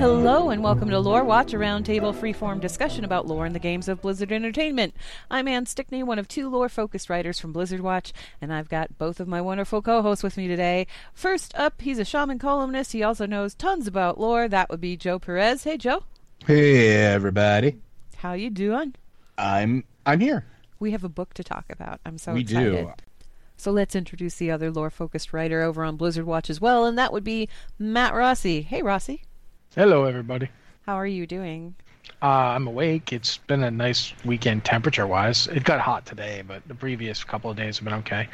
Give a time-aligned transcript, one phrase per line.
[0.00, 3.86] Hello and welcome to Lore Watch, a roundtable freeform discussion about lore in the games
[3.86, 4.94] of Blizzard Entertainment.
[5.30, 9.20] I'm Ann Stickney, one of two lore-focused writers from Blizzard Watch, and I've got both
[9.20, 10.86] of my wonderful co-hosts with me today.
[11.12, 12.92] First up, he's a shaman columnist.
[12.92, 14.48] He also knows tons about lore.
[14.48, 15.64] That would be Joe Perez.
[15.64, 16.04] Hey, Joe.
[16.46, 17.76] Hey everybody.
[18.16, 18.94] How you doing?
[19.36, 20.46] I'm I'm here.
[20.78, 22.00] We have a book to talk about.
[22.06, 22.86] I'm so we excited.
[22.86, 22.92] do.
[23.58, 27.12] So let's introduce the other lore-focused writer over on Blizzard Watch as well, and that
[27.12, 28.62] would be Matt Rossi.
[28.62, 29.24] Hey, Rossi.
[29.76, 30.48] Hello, everybody.
[30.86, 31.74] How are you doing?
[32.22, 33.12] Uh, I'm awake.
[33.12, 35.46] It's been a nice weekend temperature wise.
[35.48, 38.28] It got hot today, but the previous couple of days have been okay.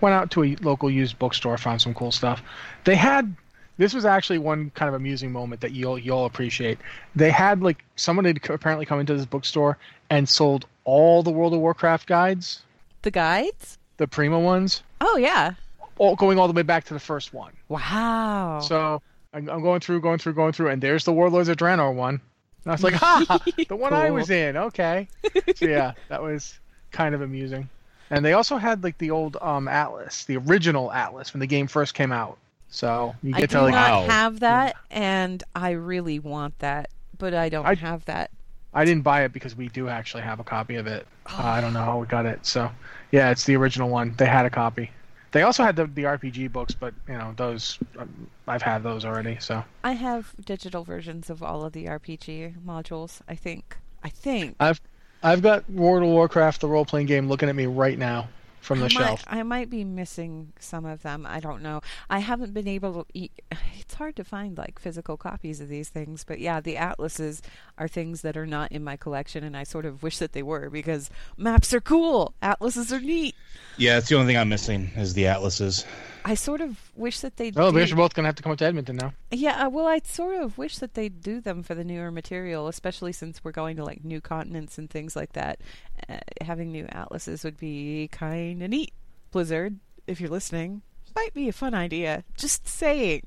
[0.00, 2.42] Went out to a local used bookstore, found some cool stuff.
[2.84, 3.34] They had
[3.78, 6.78] this was actually one kind of amusing moment that you'll you'll appreciate.
[7.16, 9.78] They had like someone had apparently come into this bookstore
[10.10, 12.62] and sold all the World of Warcraft guides,
[13.02, 13.78] The guides?
[13.96, 15.54] the Prima ones, Oh yeah.
[15.96, 17.52] all going all the way back to the first one.
[17.68, 18.60] Wow.
[18.60, 19.00] So
[19.32, 22.20] I'm, I'm going through, going through, going through, and there's the Warlords of Draenor one.
[22.64, 24.56] And I was like, ha, the one I was in.
[24.56, 25.08] Okay.
[25.56, 26.58] So yeah, that was
[26.90, 27.68] kind of amusing.
[28.10, 31.66] And they also had like the old um Atlas, the original Atlas when the game
[31.66, 32.36] first came out.
[32.68, 34.06] So you I get do to like, not Wow.
[34.06, 38.30] have that, and I really want that, but I don't I- have that.
[38.74, 41.06] I didn't buy it because we do actually have a copy of it.
[41.26, 42.46] Uh, I don't know how we got it.
[42.46, 42.70] So
[43.10, 44.14] yeah, it's the original one.
[44.16, 44.90] They had a copy.
[45.32, 49.04] They also had the, the RPG books, but you know those um, I've had those
[49.04, 49.38] already.
[49.40, 53.20] So I have digital versions of all of the RPG modules.
[53.28, 53.76] I think.
[54.04, 54.56] I think.
[54.60, 54.80] I've
[55.22, 58.28] I've got World of Warcraft, the role playing game, looking at me right now
[58.62, 59.24] from the I might.
[59.26, 61.26] I might be missing some of them.
[61.28, 61.80] I don't know.
[62.08, 63.06] I haven't been able to.
[63.12, 63.32] Eat,
[63.78, 67.42] it's hard to find like physical copies of these things, but yeah, the atlases
[67.76, 70.42] are things that are not in my collection, and I sort of wish that they
[70.42, 73.34] were because maps are cool, atlases are neat.
[73.76, 75.84] Yeah, it's the only thing I'm missing is the atlases.
[76.24, 77.52] I sort of wish that they.
[77.56, 77.78] Oh, I do.
[77.78, 79.12] guess we're both gonna have to come up to Edmonton now.
[79.30, 82.68] Yeah, uh, well, I sort of wish that they'd do them for the newer material,
[82.68, 85.60] especially since we're going to like new continents and things like that.
[86.08, 88.92] Uh, having new atlases would be kind of neat.
[89.30, 90.82] Blizzard, if you're listening,
[91.14, 92.24] might be a fun idea.
[92.36, 93.22] Just saying.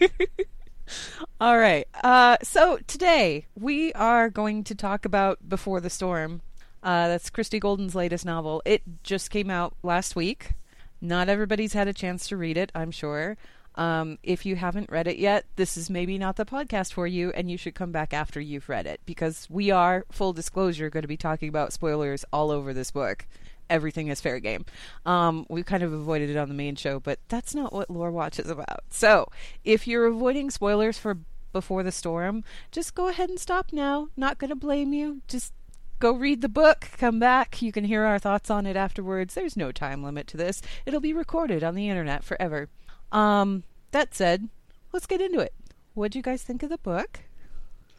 [1.40, 1.86] All right.
[2.02, 6.42] Uh, so today we are going to talk about Before the Storm.
[6.82, 8.62] Uh, that's Christy Golden's latest novel.
[8.64, 10.52] It just came out last week.
[11.00, 13.36] Not everybody's had a chance to read it, I'm sure.
[13.76, 17.30] Um, if you haven't read it yet, this is maybe not the podcast for you,
[17.30, 21.02] and you should come back after you've read it because we are, full disclosure, going
[21.02, 23.26] to be talking about spoilers all over this book.
[23.70, 24.64] Everything is fair game.
[25.06, 28.10] Um, we kind of avoided it on the main show, but that's not what Lore
[28.10, 28.80] Watch is about.
[28.90, 29.28] So,
[29.64, 31.18] if you're avoiding spoilers for
[31.52, 34.08] Before the Storm, just go ahead and stop now.
[34.16, 35.22] Not going to blame you.
[35.28, 35.52] Just
[36.00, 37.62] go read the book, come back.
[37.62, 39.34] You can hear our thoughts on it afterwards.
[39.34, 40.62] There's no time limit to this.
[40.84, 42.68] It'll be recorded on the internet forever.
[43.12, 43.62] Um,
[43.92, 44.48] that said,
[44.92, 45.52] let's get into it.
[45.94, 47.20] What do you guys think of the book?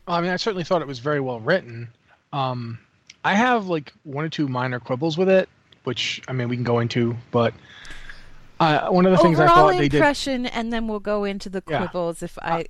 [0.07, 1.89] I mean, I certainly thought it was very well written.
[2.33, 2.79] Um,
[3.23, 5.47] I have like one or two minor quibbles with it,
[5.83, 7.53] which I mean we can go into, but
[8.61, 9.95] uh, one of the things I Overall thought they did.
[9.97, 11.87] impression, and then we'll go into the Yeah.
[11.87, 12.21] quibbles.
[12.21, 12.65] If I,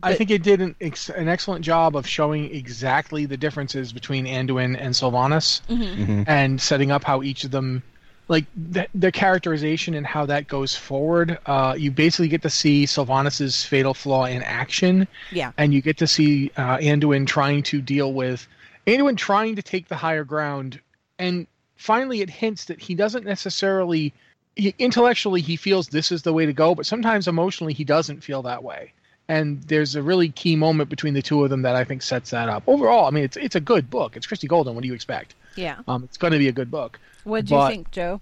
[0.00, 4.24] but- think it did an, ex- an excellent job of showing exactly the differences between
[4.26, 6.24] Anduin and Sylvanas, Mhm.
[6.26, 7.82] and setting up how each of them,
[8.28, 11.36] like th- their characterization and how that goes forward.
[11.44, 15.98] Uh, you basically get to see Sylvanas's fatal flaw in action, yeah, and you get
[15.98, 18.48] to see uh, Anduin trying to deal with
[18.86, 20.80] Anduin trying to take the higher ground,
[21.18, 21.46] and
[21.76, 24.12] finally it hints that he doesn't necessarily
[24.56, 28.22] he, intellectually he feels this is the way to go, but sometimes emotionally he doesn't
[28.22, 28.92] feel that way.
[29.28, 32.30] and there's a really key moment between the two of them that I think sets
[32.30, 32.62] that up.
[32.66, 34.16] Overall, I mean, it's it's a good book.
[34.16, 34.74] It's Christy Golden.
[34.74, 35.34] What do you expect?
[35.56, 35.76] Yeah.
[35.88, 37.00] Um, it's going to be a good book.
[37.24, 38.20] What do you think, Joe?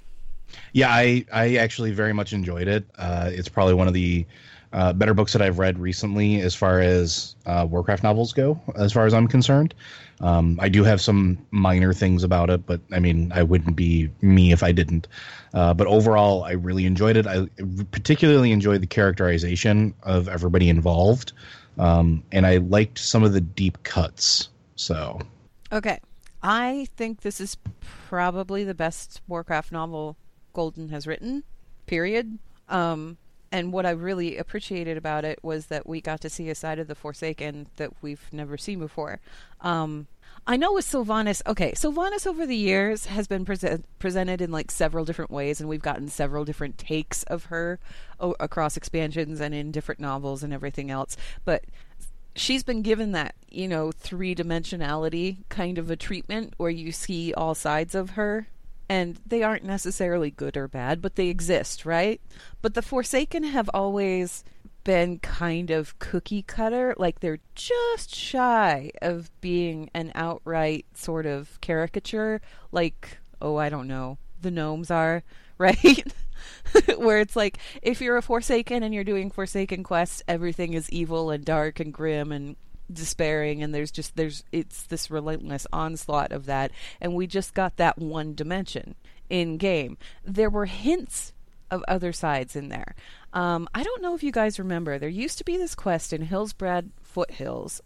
[0.73, 2.85] Yeah, I, I actually very much enjoyed it.
[2.97, 4.27] Uh, it's probably one of the
[4.73, 8.93] uh, better books that I've read recently as far as uh, Warcraft novels go, as
[8.93, 9.75] far as I'm concerned.
[10.21, 14.11] Um, I do have some minor things about it, but I mean, I wouldn't be
[14.21, 15.09] me if I didn't.
[15.53, 17.27] Uh, but overall, I really enjoyed it.
[17.27, 17.47] I
[17.91, 21.33] particularly enjoyed the characterization of everybody involved,
[21.79, 24.49] um, and I liked some of the deep cuts.
[24.77, 25.21] So,
[25.73, 26.01] Okay.
[26.43, 27.57] I think this is
[28.09, 30.17] probably the best Warcraft novel
[30.53, 31.45] Golden has written,
[31.87, 32.39] period.
[32.69, 33.17] Um,
[33.53, 36.79] and what I really appreciated about it was that we got to see a side
[36.79, 39.21] of the Forsaken that we've never seen before.
[39.61, 40.07] Um,
[40.47, 44.71] I know with Sylvanas, okay, Sylvanas over the years has been present, presented in like
[44.71, 47.79] several different ways, and we've gotten several different takes of her
[48.19, 51.17] o- across expansions and in different novels and everything else.
[51.45, 51.65] But
[52.35, 57.35] she's been given that you know three dimensionality kind of a treatment where you see
[57.35, 58.49] all sides of her
[58.93, 62.21] and they aren't necessarily good or bad but they exist right?
[62.61, 64.45] But the forsaken have always
[64.85, 66.95] been kind of cookie cutter.
[66.99, 72.41] Like they're just shy of being an outright sort of caricature.
[72.71, 75.23] Like oh i don't know the gnomes are
[75.59, 76.13] right?
[76.97, 81.31] Where it's like if you're a forsaken and you're doing forsaken quests everything is evil
[81.31, 82.57] and dark and grim and
[82.95, 86.71] despairing and there's just there's it's this relentless onslaught of that.
[87.01, 88.95] And we just got that one dimension
[89.29, 89.99] in game.
[90.25, 91.33] There were hints
[91.71, 92.95] of other sides in there.
[93.33, 96.27] Um, i don't know if you guys remember there used to be this quest in
[96.27, 97.81] hillsbrad foothills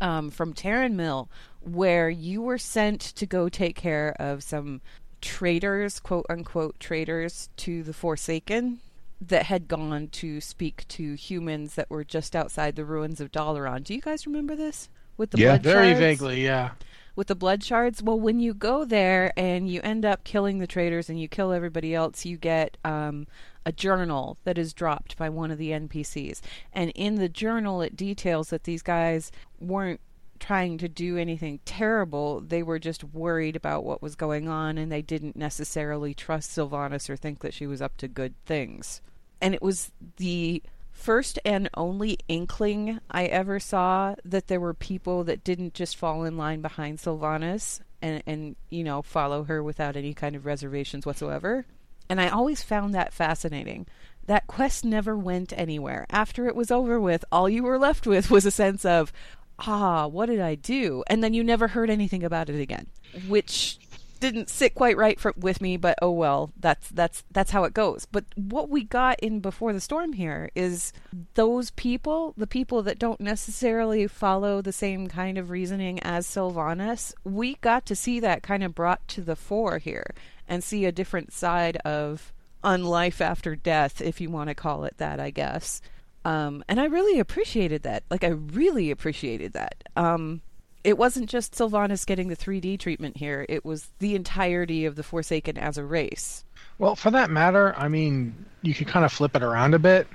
[0.00, 1.30] um, from Tarren Mill,
[1.60, 4.80] where you were sent to go take care of some
[5.20, 8.80] traitors, quote unquote traitors, to the Forsaken
[9.20, 13.82] that had gone to speak to humans that were just outside the ruins of Dalaran.
[13.84, 14.88] Do you guys remember this?
[15.16, 15.52] With the Yeah.
[15.52, 16.00] blood Very shards?
[16.00, 16.70] vaguely, yeah.
[17.14, 18.02] with the blood shards.
[18.02, 21.50] Well, when you go there and you end up killing the traitors and you kill
[21.52, 23.26] everybody else, you get um,
[23.64, 26.42] a journal that is dropped by one of the NPCs.
[26.74, 30.00] And in the journal, it details that these guys weren't
[30.40, 32.40] trying to do anything terrible.
[32.40, 37.08] They were just worried about what was going on and they didn't necessarily trust Sylvanas
[37.08, 39.00] or think that she was up to good things.
[39.40, 45.24] And it was the first and only inkling I ever saw that there were people
[45.24, 49.96] that didn't just fall in line behind Sylvanas and, and you know follow her without
[49.96, 51.66] any kind of reservations whatsoever.
[52.08, 53.86] And I always found that fascinating.
[54.26, 56.06] That quest never went anywhere.
[56.10, 59.12] After it was over with, all you were left with was a sense of,
[59.60, 61.02] ah, what did I do?
[61.06, 62.86] And then you never heard anything about it again,
[63.28, 63.78] which
[64.18, 65.76] didn't sit quite right for, with me.
[65.76, 68.06] But oh well, that's that's that's how it goes.
[68.10, 70.92] But what we got in before the storm here is
[71.34, 77.12] those people, the people that don't necessarily follow the same kind of reasoning as Sylvanas.
[77.24, 80.14] We got to see that kind of brought to the fore here,
[80.48, 82.32] and see a different side of
[82.64, 85.80] unlife after death, if you want to call it that, I guess.
[86.26, 88.02] Um, and I really appreciated that.
[88.10, 89.84] Like, I really appreciated that.
[89.96, 90.40] Um,
[90.82, 95.02] it wasn't just Sylvanas getting the 3D treatment here, it was the entirety of the
[95.02, 96.44] Forsaken as a race.
[96.78, 100.08] Well, for that matter, I mean, you can kind of flip it around a bit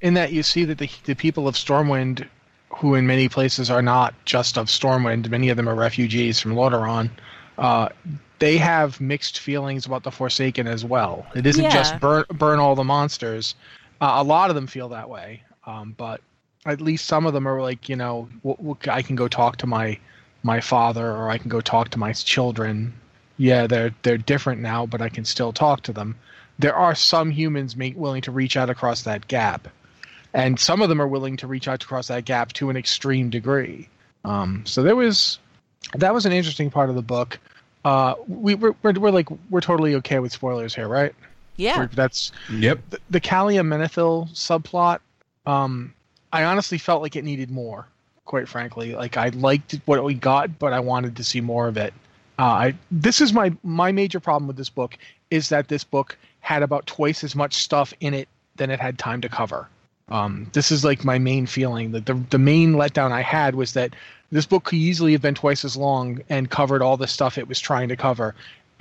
[0.00, 2.26] in that you see that the, the people of Stormwind,
[2.70, 6.54] who in many places are not just of Stormwind, many of them are refugees from
[6.54, 7.10] Lordaeron,
[7.58, 7.88] uh,
[8.40, 11.24] they have mixed feelings about the Forsaken as well.
[11.36, 11.70] It isn't Yeah.
[11.70, 13.54] just burn, burn all the monsters.
[14.00, 16.20] Uh, a lot of them feel that way, um, but
[16.66, 19.58] at least some of them are like, you know, w- w- I can go talk
[19.58, 19.98] to my
[20.42, 22.92] my father or I can go talk to my children.
[23.36, 26.16] Yeah, they're they're different now, but I can still talk to them.
[26.58, 29.68] There are some humans make, willing to reach out across that gap,
[30.32, 33.30] and some of them are willing to reach out across that gap to an extreme
[33.30, 33.88] degree.
[34.24, 35.38] Um, so there was
[35.94, 37.38] that was an interesting part of the book.
[37.84, 41.14] Uh, we we're, we're, we're like we're totally okay with spoilers here, right?
[41.56, 41.78] Yeah.
[41.78, 42.80] We're- that's Yep.
[42.90, 45.00] the, the Calia Menethil subplot.
[45.46, 45.92] Um,
[46.32, 47.86] I honestly felt like it needed more.
[48.24, 51.76] Quite frankly, like I liked what we got, but I wanted to see more of
[51.76, 51.92] it.
[52.38, 54.96] Uh, I this is my my major problem with this book
[55.30, 58.98] is that this book had about twice as much stuff in it than it had
[58.98, 59.68] time to cover.
[60.08, 61.92] Um, this is like my main feeling.
[61.92, 63.94] The, the the main letdown I had was that
[64.32, 67.46] this book could easily have been twice as long and covered all the stuff it
[67.46, 68.34] was trying to cover.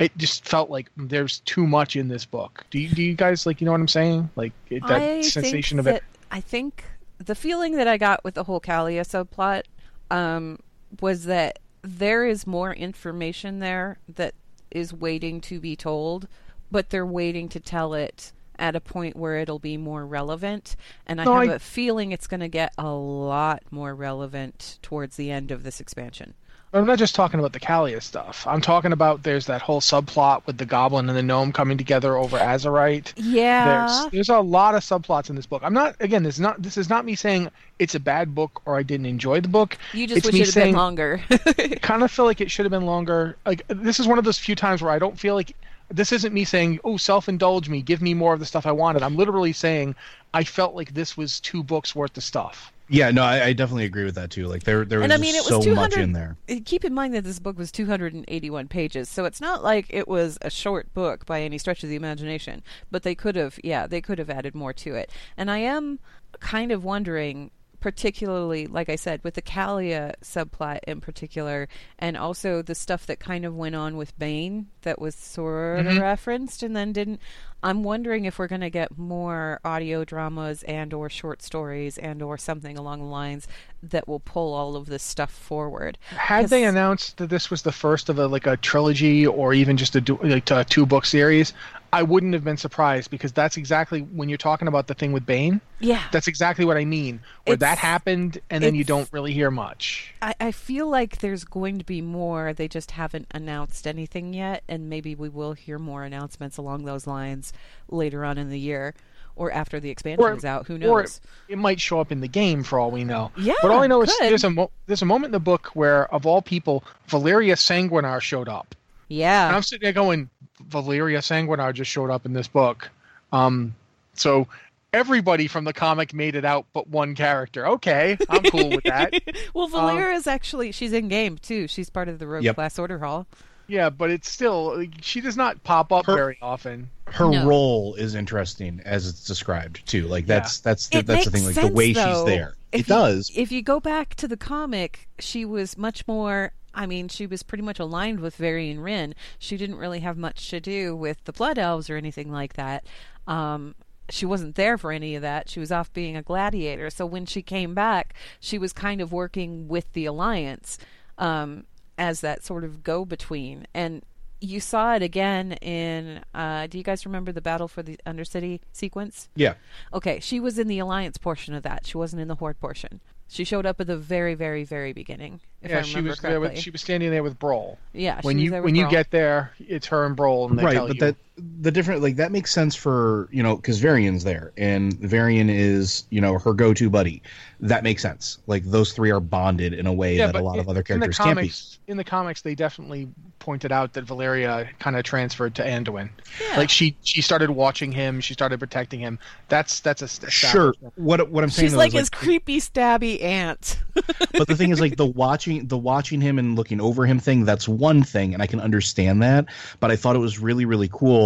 [0.03, 2.65] It just felt like there's too much in this book.
[2.71, 4.29] Do you, do you guys like you know what I'm saying?
[4.35, 6.03] Like it, that I sensation of that, it.
[6.29, 6.83] I think
[7.19, 9.63] the feeling that I got with the whole Calia subplot
[10.11, 10.59] um,
[10.99, 14.33] was that there is more information there that
[14.71, 16.27] is waiting to be told,
[16.69, 20.75] but they're waiting to tell it at a point where it'll be more relevant.
[21.07, 24.79] And I No, have I- a feeling it's going to get a lot more relevant
[24.81, 26.33] towards the end of this expansion.
[26.73, 28.47] I'm not just talking about the Calia stuff.
[28.47, 32.17] I'm talking about there's that whole subplot with the goblin and the gnome coming together
[32.17, 33.13] over Azerite.
[33.15, 33.85] Yeah.
[33.85, 35.61] There's there's a lot of subplots in this book.
[35.63, 36.23] I'm not again.
[36.23, 39.05] This is not this is not me saying it's a bad book or I didn't
[39.05, 39.77] enjoy the book.
[39.93, 41.21] you just it's wish it had saying been longer.
[41.29, 43.37] I kind of feel like it should have been longer.
[43.45, 45.55] Like this is one of those few times where I don't feel like
[45.91, 49.03] this isn't me saying, "Oh, self-indulge me, give me more of the stuff I wanted."
[49.03, 49.93] I'm literally saying
[50.33, 52.72] I felt like this was two books worth of stuff.
[52.89, 54.47] Yeah, no, I, I definitely agree with that too.
[54.47, 56.35] Like there, there was and I mean, it was so much in there.
[56.49, 60.07] Uh, keep in mind that this book was 281 pages, so it's not like it
[60.07, 62.61] was a short book by any stretch of the imagination.
[62.91, 65.11] But they could have, yeah, they could have added more to it.
[65.37, 65.99] And I am
[66.39, 67.51] kind of wondering,
[67.83, 71.67] particularly, like I said, with the Calia subplot in particular,
[71.99, 75.85] and also the stuff that kind of went on with Bane that was sort of
[75.87, 75.99] mm-hmm.
[75.99, 77.19] referenced and then didn't.
[77.61, 82.21] I'm wondering if we're going to get more audio dramas and or short stories and
[82.21, 83.49] or something along the lines
[83.81, 85.97] that will pull all of this stuff forward.
[86.11, 89.75] Had they announced that this was the first of a like a trilogy or even
[89.75, 91.53] just a like a two book series,
[91.93, 95.25] I wouldn't have been surprised because that's exactly when you're talking about the thing with
[95.25, 95.61] Bane.
[95.79, 96.03] Yeah.
[96.11, 97.21] That's exactly what I mean.
[97.45, 100.13] Where that happened and then you don't really hear much.
[100.21, 102.51] I, I feel like there's going to be more.
[102.53, 107.05] They just haven't announced anything yet, and maybe we will hear more announcements along those
[107.07, 107.53] lines
[107.89, 108.93] later on in the year
[109.35, 110.67] or after the expansion's out.
[110.67, 111.21] Who Or knows?
[111.47, 113.31] it might show up in the game for all we know.
[113.37, 114.29] Yeah, But all I know is could.
[114.29, 118.21] there's a mo- there's a moment in the book where, of all people, Valeera Sanguinar
[118.21, 118.75] showed up.
[119.09, 119.55] And Yeah.
[119.55, 120.29] I'm sitting there going,
[120.69, 122.89] Valeera Sanguinar just showed up in this book.
[123.31, 123.75] Um,
[124.13, 124.47] so
[124.93, 127.67] everybody from the comic made it out but one character.
[127.67, 129.13] Okay, I'm cool with that.
[129.53, 131.67] well, Valeera is actually she's in game too.
[131.67, 132.55] She's part of the Rogue Yep.
[132.55, 133.25] Class Order Hall.
[133.67, 136.89] Yeah, but it's still she does not pop up Her- very often.
[137.07, 137.45] Her No.
[137.47, 140.07] role is interesting as it's described too.
[140.07, 141.45] Like that's that's the, that's the thing.
[141.45, 142.13] Like the way though.
[142.13, 143.31] she's there, it you- does.
[143.35, 146.51] If you go back to the comic, she was much more.
[146.73, 149.13] I mean, she was pretty much aligned with Varian Wrynn.
[149.37, 152.85] She didn't really have much to do with the Blood Elves or anything like that.
[153.27, 153.75] Um,
[154.09, 155.49] she wasn't there for any of that.
[155.49, 156.89] She was off being a gladiator.
[156.89, 160.77] So when she came back, she was kind of working with the Alliance
[161.17, 161.65] um,
[161.97, 163.67] as that sort of go between.
[163.73, 164.03] And
[164.41, 166.21] you saw it again in.
[166.33, 169.29] Uh, do you guys remember the Battle for the Undercity sequence?
[169.35, 169.53] yeah,
[169.93, 171.85] Okay, she was in the alliance portion of that.
[171.85, 172.99] She wasn't in the horde portion.
[173.33, 175.41] She showed up at the very, very, very beginning.
[175.63, 176.29] If yeah, remember she was correctly.
[176.29, 177.79] there with she was standing there with Broll.
[177.91, 180.59] yeah, when was you there with when you get there, it's her and Broll, and
[180.59, 180.73] they right.
[180.73, 180.99] tell But you.
[181.01, 185.49] that the different like that makes sense for you know because Varian's there and Varian
[185.49, 187.23] is you know her go-to buddy.
[187.59, 188.39] That makes sense.
[188.45, 190.99] Like those three are bonded in a way yeah, that a lot of other in
[190.99, 191.51] the characters can't be.
[191.87, 193.07] In the comics, they definitely
[193.39, 196.09] pointed out that Valeera kind of transferred to Anduin.
[196.41, 196.57] Yeah.
[196.57, 199.17] Like she she started watching him, she started protecting him.
[199.47, 200.73] That's that's a st- Sure.
[200.95, 203.79] What what I'm saying She's like is, his creepy, stabby aunt.
[204.33, 207.45] but the thing is like the watching the watching him and looking over him thing
[207.45, 209.45] that's one thing and i can understand that
[209.79, 211.22] but i thought it was really really cool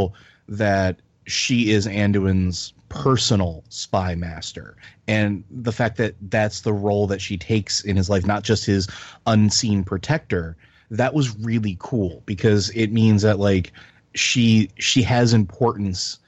[0.47, 4.77] that she is anduin's personal spy master
[5.07, 8.65] and the fact that that's the role that she takes in his life not just
[8.65, 8.87] his
[9.25, 10.55] unseen protector
[10.89, 13.73] that was really cool because it means that like
[14.15, 16.19] she she has importance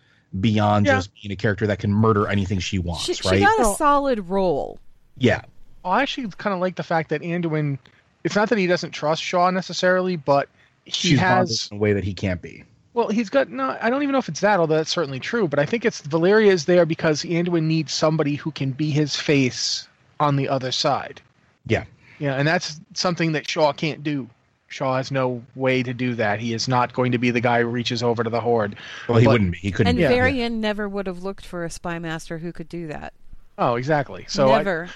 [0.42, 0.96] beyond Yeah.
[0.96, 3.76] just being a character that can murder anything she wants she, she right got a
[3.76, 4.80] solid role.
[5.18, 5.42] yeah
[5.86, 7.80] I actually kind of like the fact that Anduin.
[8.26, 10.50] It's not that he doesn't trust Shaw necessarily, but
[10.84, 11.70] he she's has.
[11.72, 12.66] in a way that he can't be
[13.00, 13.78] Well, he's got no.
[13.80, 15.48] I don't even know if it's that, although that's certainly true.
[15.48, 19.16] But I think it's Valeera is there because Anduin needs somebody who can be his
[19.16, 19.88] face
[20.20, 21.22] on the other side.
[21.66, 21.86] yeah
[22.20, 24.28] Yeah, and that's something that Shaw can't do.
[24.68, 26.42] Shaw has no way to do that.
[26.42, 28.76] He is not going to be the guy who reaches over to the horde.
[29.08, 29.58] Well, he But- wouldn't be.
[29.60, 29.92] He couldn't.
[29.92, 30.04] And be.
[30.04, 33.14] Varian never would have looked for a spy master who could do that.
[33.58, 34.26] Oh, exactly.
[34.28, 34.90] So I- never.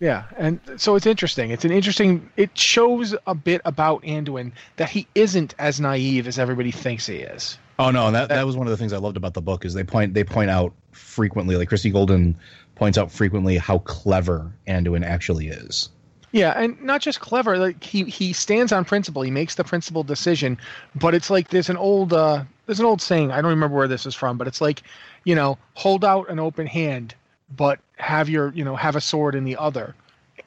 [0.00, 1.50] Yeah, and so it's interesting.
[1.50, 2.30] It's an interesting.
[2.38, 7.16] It shows a bit about Anduin that he isn't as naive as everybody thinks he
[7.16, 7.58] is.
[7.78, 9.66] Oh no, and that that was one of the things I loved about the book
[9.66, 12.34] is they point they point out frequently, like Christy Golden
[12.76, 15.90] points out frequently how clever Anduin actually is.
[16.32, 17.58] Yeah, and not just clever.
[17.58, 19.20] Like he he stands on principle.
[19.20, 20.56] He makes the principle decision.
[20.94, 23.32] But it's like there's an old uh, there's an old saying.
[23.32, 24.82] I don't remember where this is from, but it's like,
[25.24, 27.14] you know, hold out an open hand,
[27.56, 29.94] but have your you know have a sword in the other.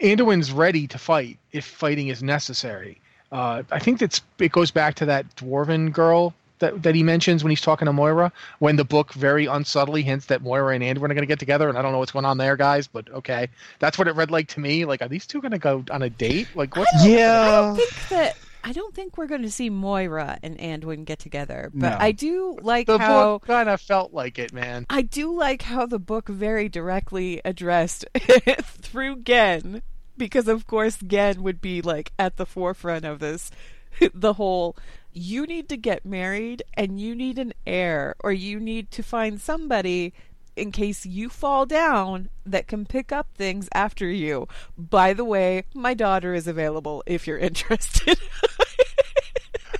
[0.01, 2.99] Anduin's ready to fight if fighting is necessary.
[3.31, 7.43] Uh, I think that's it goes back to that dwarven girl that that he mentions
[7.43, 8.31] when he's talking to Moira.
[8.59, 11.69] When the book very unsubtly hints that Moira and Anduin are going to get together,
[11.69, 12.87] and I don't know what's going on there, guys.
[12.87, 13.47] But okay,
[13.79, 14.85] that's what it read like to me.
[14.85, 16.47] Like, are these two going to go on a date?
[16.55, 20.39] Like, what's I Yeah, don't think that I don't think we're going to see Moira
[20.41, 21.97] and Anduin get together, but No.
[21.99, 24.85] I do like The how book kind of felt like it, man.
[24.89, 28.05] I do like how the book very directly addressed
[28.61, 29.81] through Gen,
[30.17, 33.51] because of course Gen would be like at the forefront of this.
[34.13, 34.75] the whole
[35.11, 39.39] you need to get married and you need an heir, or you need to find
[39.39, 40.13] somebody
[40.55, 44.47] in case you fall down that can pick up things after you.
[44.77, 48.19] By the way, my daughter is available if you're interested.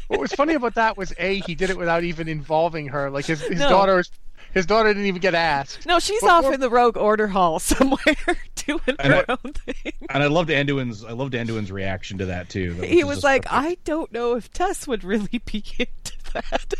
[0.07, 3.09] What was funny about that was a he did it without even involving her.
[3.09, 3.69] Like his his No.
[3.69, 4.11] daughter was,
[4.53, 5.85] his daughter didn't even get asked.
[5.87, 7.97] no, she's But off we're- in the Rogue Order Hall somewhere
[8.55, 9.93] doing And her I- own thing.
[10.09, 11.03] And I loved Anduin's.
[11.03, 12.73] I loved Anduin's reaction to that too.
[12.75, 13.65] That he was just like, perfect.
[13.65, 16.73] I don't know if Tess would really be into that.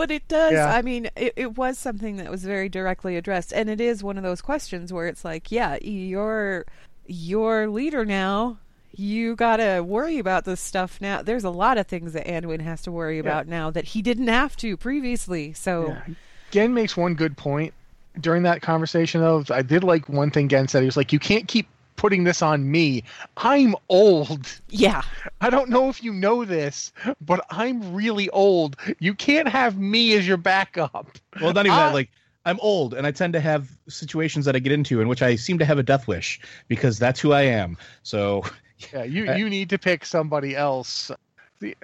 [0.00, 0.52] But it does.
[0.52, 0.74] Yeah.
[0.74, 4.16] I mean, it, it was something that was very directly addressed, and it is one
[4.16, 6.64] of those questions where it's like, yeah, you're
[7.06, 8.56] your leader now.
[8.92, 11.20] You gotta worry about this stuff now.
[11.20, 14.28] There's a lot of things that Anduin has to worry about now that he didn't
[14.28, 15.52] have to previously.
[15.52, 16.14] So Yeah.
[16.50, 17.74] Gen makes one good point
[18.18, 19.22] during that conversation.
[19.22, 20.80] Of I did like one thing Gen said.
[20.80, 21.68] He was like, "You can't keep
[22.00, 23.04] putting this on me.
[23.36, 24.46] I'm old.
[24.70, 25.02] yeah,
[25.42, 28.76] I don't know if you know this, but I'm really old.
[28.98, 31.94] You can't have me as your backup." Well, not even I- that.
[31.94, 32.08] Like,
[32.46, 35.36] I'm old, and I tend to have situations that I get into in which I
[35.36, 37.76] seem to have a death wish because that's who I am.
[38.02, 38.44] So,
[38.94, 41.10] Yeah, you you need to pick somebody else.
[41.58, 41.76] The,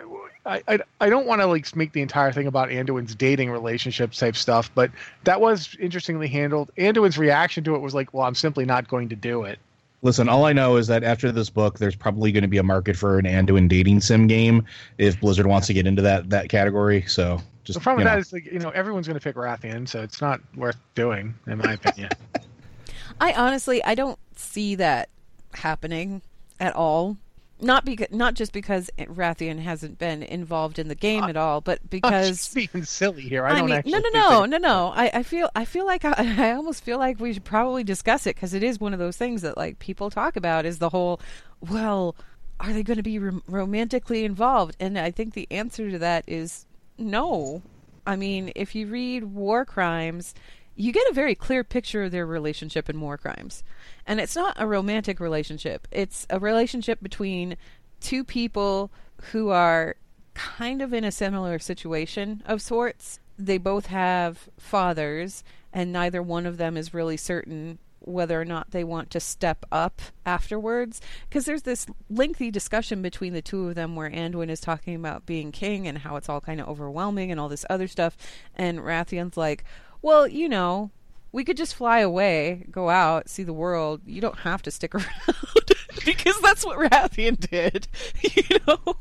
[0.47, 4.19] I, I, I don't want to like make the entire thing about Anduin's dating relationships
[4.19, 4.91] type stuff, but
[5.25, 6.71] that was interestingly handled.
[6.79, 9.59] Anduin's reaction to it was like, "Well, I'm simply not going to do it."
[10.03, 12.63] Listen, all I know is that after this book, there's probably going to be a
[12.63, 14.65] market for an Anduin dating sim game
[14.99, 17.03] if Blizzard wants to get into that that category.
[17.07, 18.17] So, just The problem you with know.
[18.17, 21.35] that is like you know everyone's going to pick Wrathion, so it's not worth doing,
[21.47, 22.11] in my opinion.
[23.21, 25.09] I honestly I don't see that
[25.55, 26.23] happening
[26.61, 27.17] at all.
[27.59, 31.63] Not because not just because Wrathion hasn't been involved in the game uh, at all,
[31.63, 33.47] but oh, because I'm just being silly here.
[33.47, 33.93] I, I don't mean, actually.
[33.93, 34.93] no, no, no, no, no.
[34.95, 38.27] I, I feel, I feel like I, I almost feel like we should probably discuss
[38.27, 40.91] it because it is one of those things that like people talk about is the
[40.91, 41.19] whole,
[41.61, 42.15] well,
[42.61, 44.77] are they going to be rom- romantically involved?
[44.79, 46.67] And I think the answer to that is
[46.99, 47.63] no.
[48.07, 50.35] I mean, if you read War Crimes,
[50.77, 53.65] you get a very clear picture of their relationship in War Crimes,
[54.07, 55.89] and it's not a romantic relationship.
[55.91, 57.57] It's a relationship between
[58.01, 58.93] two people
[59.33, 59.97] who are
[60.35, 63.19] kind of in a similar situation of sorts.
[63.39, 68.71] They both have fathers, and neither one of them is really certain whether or not
[68.71, 71.01] they want to step up afterwards.
[71.29, 75.27] Because there's this lengthy discussion between the two of them where Anduin is talking about
[75.27, 78.17] being king and how it's all kind of overwhelming and all this other stuff.
[78.55, 79.65] And Wrathion's like,
[80.07, 80.93] well, you know,
[81.33, 84.01] we could just fly away, go out, see the world.
[84.07, 85.09] You don't have to stick around.
[86.05, 87.89] because that's what Wrathion did,
[88.23, 88.95] you know?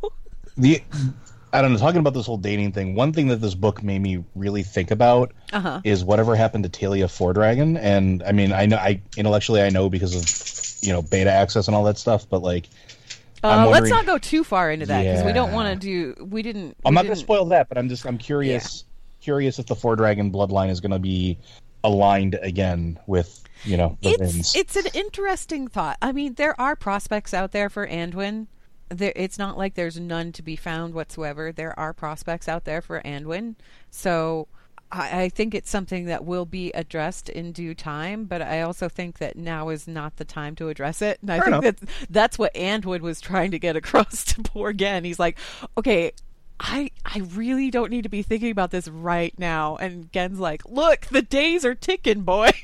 [0.57, 0.81] the
[1.53, 1.77] I don't know.
[1.77, 4.89] Talking about this whole dating thing, one thing that this book made me really think
[4.89, 5.79] about Uh-huh.
[5.83, 7.77] is whatever happened to Taelia Fordragon.
[7.79, 11.67] And I mean, I know, I intellectually I know because of you know beta access
[11.67, 12.67] and all that stuff, but like,
[13.43, 16.25] Uh, let's not go too far into that because we don't want to do.
[16.25, 16.75] We didn't.
[16.83, 18.85] I'm we not going to spoil that, but I'm just I'm curious
[19.25, 21.37] curious if the Fordragon bloodline is going to be
[21.83, 24.55] aligned again with you know the Wrynns.
[24.55, 25.97] It's it's an interesting thought.
[26.01, 28.47] I mean, there are prospects out there for Anduin.
[28.89, 31.51] There, it's not like there's none to be found whatsoever.
[31.51, 33.55] There are prospects out there for Anduin.
[33.89, 34.47] So
[34.91, 38.25] I, I think it's something that will be addressed in due time.
[38.25, 41.17] But I also think that now is not the time to address it.
[41.21, 44.71] And I Fair think that that's what Anduin was trying to get across to poor
[44.71, 45.03] Gen.
[45.03, 45.39] He's like,
[45.77, 46.11] okay.
[46.59, 49.75] I I really don't need to be thinking about this right now.
[49.77, 52.51] And Gen's like, look, the days are ticking, boy.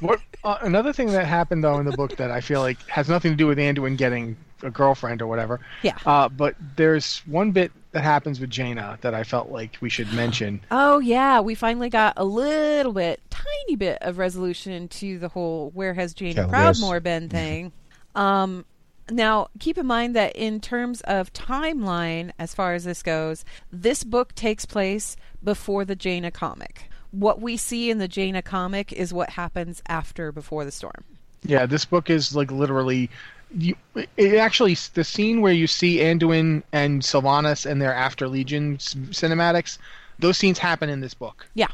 [0.00, 3.08] What, uh, another thing that happened though in the book that I feel like has
[3.08, 5.60] nothing to do with Anduin getting a girlfriend or whatever.
[5.82, 5.96] Yeah.
[6.04, 10.12] Uh, but there's one bit that happens with Jaina that I felt like we should
[10.12, 10.60] mention.
[10.70, 15.70] Oh yeah, we finally got a little bit, tiny bit of resolution to the whole
[15.70, 17.72] "Where has Jane Hell, Proudmoore been?" thing.
[18.14, 18.64] Um,
[19.10, 24.04] now keep in mind that in terms of timeline, as far as this goes, this
[24.04, 26.90] book takes place before the Jaina comic.
[27.10, 31.04] What we see in the Jaina comic is what happens after Before the Storm.
[31.42, 33.10] Yeah, this book is like literally.
[33.56, 38.76] You, it actually the scene where you see Anduin and Sylvanas and their After Legion
[38.76, 39.78] cinematics,
[40.18, 41.46] those scenes happen in this book.
[41.54, 41.68] Yeah.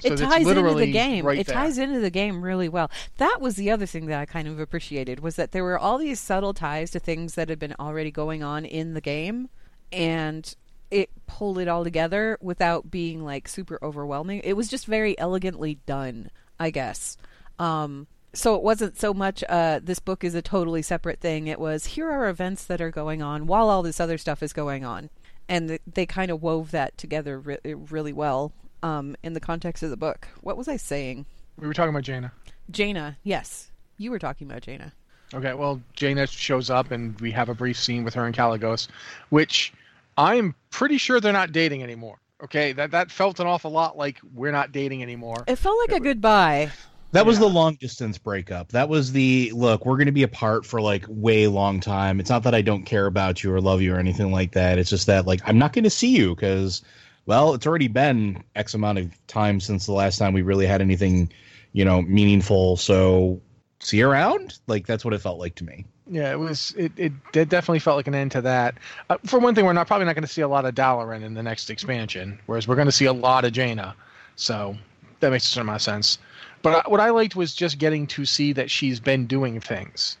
[0.00, 1.24] So it ties into the game.
[1.26, 1.54] right it there.
[1.54, 2.90] ties into the game really well.
[3.18, 5.98] That was the other thing that I kind of appreciated was that there were all
[5.98, 9.48] these subtle ties to things that had been already going on in the game
[9.92, 10.54] and
[10.90, 14.40] it pulled it all together without being like super overwhelming.
[14.44, 17.16] It was just very elegantly done, I guess.
[17.58, 21.46] Um so it wasn't so much uh, this book is a totally separate thing.
[21.46, 24.52] It was here are events that are going on while all this other stuff is
[24.52, 25.08] going on,
[25.48, 29.82] and th- they kind of wove that together re- really well um, in the context
[29.82, 30.28] of the book.
[30.42, 31.26] What was I saying?
[31.58, 32.32] We were talking about Jaina.
[32.70, 34.92] Jaina, yes, you were talking about Jaina.
[35.34, 38.88] Okay, well, Jaina shows up and we have a brief scene with her and Kalecgos,
[39.30, 39.72] which
[40.16, 42.18] I'm pretty sure they're not dating anymore.
[42.44, 45.42] Okay, that that felt an awful lot like we're not dating anymore.
[45.48, 46.70] It felt like a goodbye.
[47.12, 47.46] That was Yeah.
[47.46, 48.68] the long distance breakup.
[48.72, 52.20] That was the look, we're going to be apart for like way long time.
[52.20, 54.78] It's not that I don't care about you or love you or anything like that.
[54.78, 56.82] It's just that like I'm not going to see you cuz
[57.26, 60.80] well, it's already been x amount of time since the last time we really had
[60.80, 61.30] anything,
[61.72, 62.76] you know, meaningful.
[62.76, 63.40] So
[63.80, 64.58] see you around?
[64.66, 65.84] Like that's what it felt like to me.
[66.08, 66.72] Yeah, it was.
[66.76, 68.76] It, it, it definitely felt like an end to that.
[69.10, 71.24] Uh, for one thing, we're not probably not going to see a lot of Dalaran
[71.24, 73.96] in the next expansion, whereas we're going to see a lot of Jaina.
[74.36, 74.76] So
[75.18, 76.18] that makes a certain amount of sense.
[76.62, 80.16] But I, what I liked was just getting to see that she's been doing things.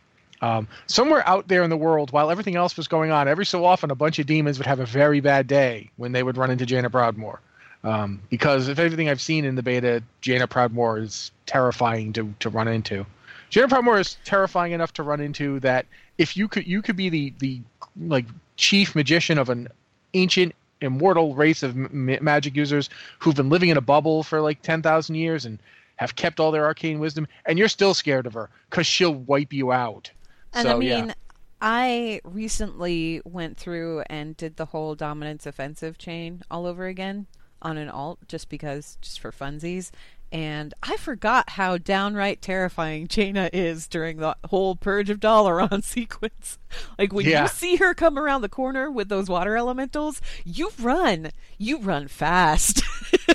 [0.46, 3.64] Um, somewhere out there in the world, while everything else was going on, every so
[3.64, 6.52] often a bunch of demons would have a very bad day when they would run
[6.52, 7.38] into Jaina Proudmoore.
[7.82, 12.48] Um, because if everything I've seen in the beta, Jaina Proudmoore is terrifying to, to
[12.48, 13.04] run into.
[13.50, 17.08] Jaina Proudmoore is terrifying enough to run into that if you could you could be
[17.08, 17.60] the the
[18.06, 19.66] like chief magician of an
[20.14, 25.14] ancient immortal race of magic users who've been living in a bubble for like 10,000
[25.14, 25.58] years and
[25.96, 29.52] have kept all their arcane wisdom and you're still scared of her cuz she'll wipe
[29.52, 30.10] you out.
[30.56, 31.14] And so, I mean, yeah.
[31.60, 37.26] I recently went through and did the whole dominance offensive chain all over again
[37.62, 39.90] on an alt just because, just for funsies.
[40.32, 46.58] And I forgot how downright terrifying Jaina is during the whole Purge of Dalaran sequence.
[46.98, 47.42] Like when Yeah.
[47.44, 51.30] you see her come around the corner with those water elementals, you run.
[51.58, 52.82] You run fast.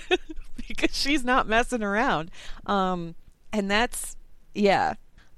[0.67, 2.29] because she's not messing around.
[2.65, 3.15] Um,
[3.53, 4.15] and that's,
[4.53, 4.95] yeah,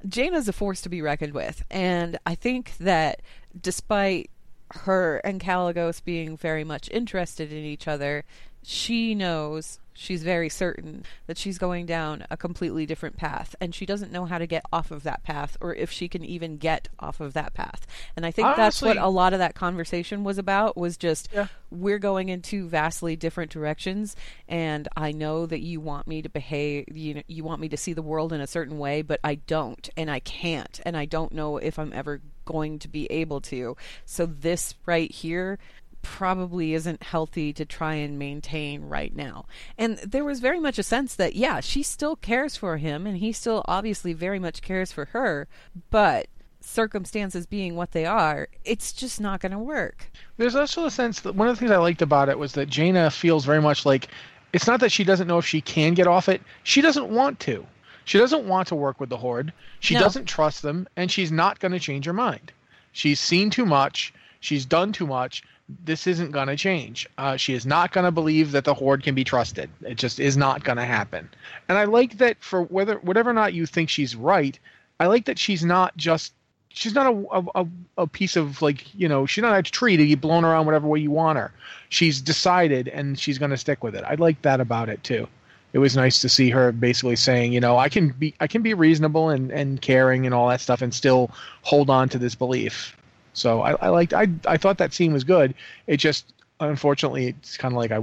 [0.07, 1.63] Jaina's a force to be reckoned with.
[1.71, 3.21] And I think that
[3.59, 4.29] despite
[4.71, 8.25] her and Kalecgos being very much interested in each other,
[8.63, 13.56] she knows, she's very certain that she's going down a completely different path.
[13.62, 16.23] And she doesn't know how to get off of that path or if she can
[16.26, 17.86] even get off of that path.
[18.15, 21.47] And I think that's what a lot of that conversation was about was just Yeah.
[21.69, 24.15] we're going in two vastly different directions
[24.47, 27.78] and i know that you want me to behave you know you want me to
[27.78, 31.06] see the world in a certain way but i don't and i can't and i
[31.06, 35.58] don't know if i'm ever going to be able to so this right here
[36.03, 39.45] probably isn't healthy to try and maintain right now.
[39.77, 43.17] And there was very much a sense that, yeah, she still cares for him and
[43.17, 45.47] he still obviously very much cares for her,
[45.89, 46.27] but
[46.61, 50.11] circumstances being what they are, it's just not going to work.
[50.37, 52.69] There's also a sense that one of the things I liked about it was that
[52.69, 54.07] Jaina feels very much like
[54.53, 57.39] it's not that she doesn't know if she can get off it, she doesn't want
[57.41, 57.65] to.
[58.05, 59.53] She doesn't want to work with the Horde.
[59.79, 60.01] She No.
[60.01, 62.51] doesn't trust them, and she's not going to change her mind.
[62.91, 64.13] She's seen too much.
[64.41, 65.41] She's done too much.
[65.83, 67.07] This isn't going to change.
[67.17, 69.69] Uh, she is not going to believe that the Horde can be trusted.
[69.81, 71.29] It just is not going to happen.
[71.69, 74.57] And I like that for whether whatever or not you think she's right,
[74.99, 76.33] I like that she's not just
[76.73, 80.03] she's not a, a, a- piece of like you know she's not a tree to
[80.03, 81.51] be blown around whatever way you want her
[81.89, 85.27] she's decided and she's going to stick with it i like that about it too
[85.71, 88.62] it was nice to see her basically saying you know i can be i can
[88.62, 91.29] be reasonable and, and caring and all that stuff and still
[91.62, 92.97] hold on to this belief
[93.33, 95.53] so i, I liked I, I thought that scene was good
[95.87, 97.99] it just unfortunately it's kind of like i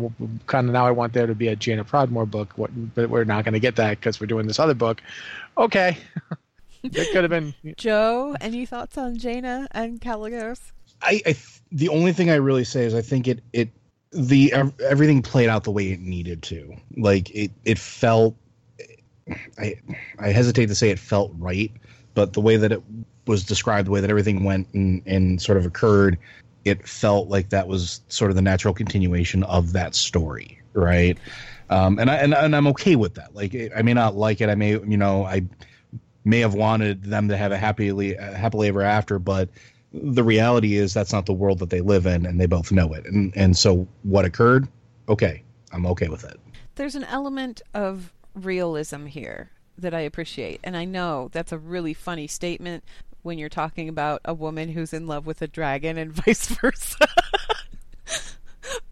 [0.46, 3.24] kind of now i want there to be a Jaina Proudmoore book what, but we're
[3.24, 5.00] not going to get that because we're doing this other book
[5.56, 5.96] okay
[6.82, 10.60] it could have been Joe, any thoughts on Jaina and Kalecgos?
[11.02, 13.68] I, I th- the only thing I really say is I think it it
[14.12, 16.74] the everything played out the way it needed to.
[16.96, 18.34] Like it it felt
[19.58, 19.76] I
[20.18, 21.70] I hesitate to say it felt right,
[22.14, 22.82] but the way that it
[23.30, 26.18] was described, the way that everything went and, and sort of occurred,
[26.64, 31.16] it felt like that was sort of the natural continuation of that story, right?
[31.70, 33.34] Um, and I and, and I'm okay with that.
[33.34, 34.50] Like I may not like it.
[34.50, 35.44] I may you know I
[36.24, 39.48] may have wanted them to have a happily uh, happily ever after, but
[39.92, 42.92] the reality is that's not the world that they live in, and they both know
[42.92, 43.06] it.
[43.06, 44.66] And and so what occurred?
[45.08, 46.38] Okay, I'm okay with it.
[46.74, 50.60] There's an element of realism here that I appreciate.
[50.62, 52.84] And I know that's a really funny statement
[53.22, 57.08] when you're talking about a woman who's in love with a dragon and vice versa.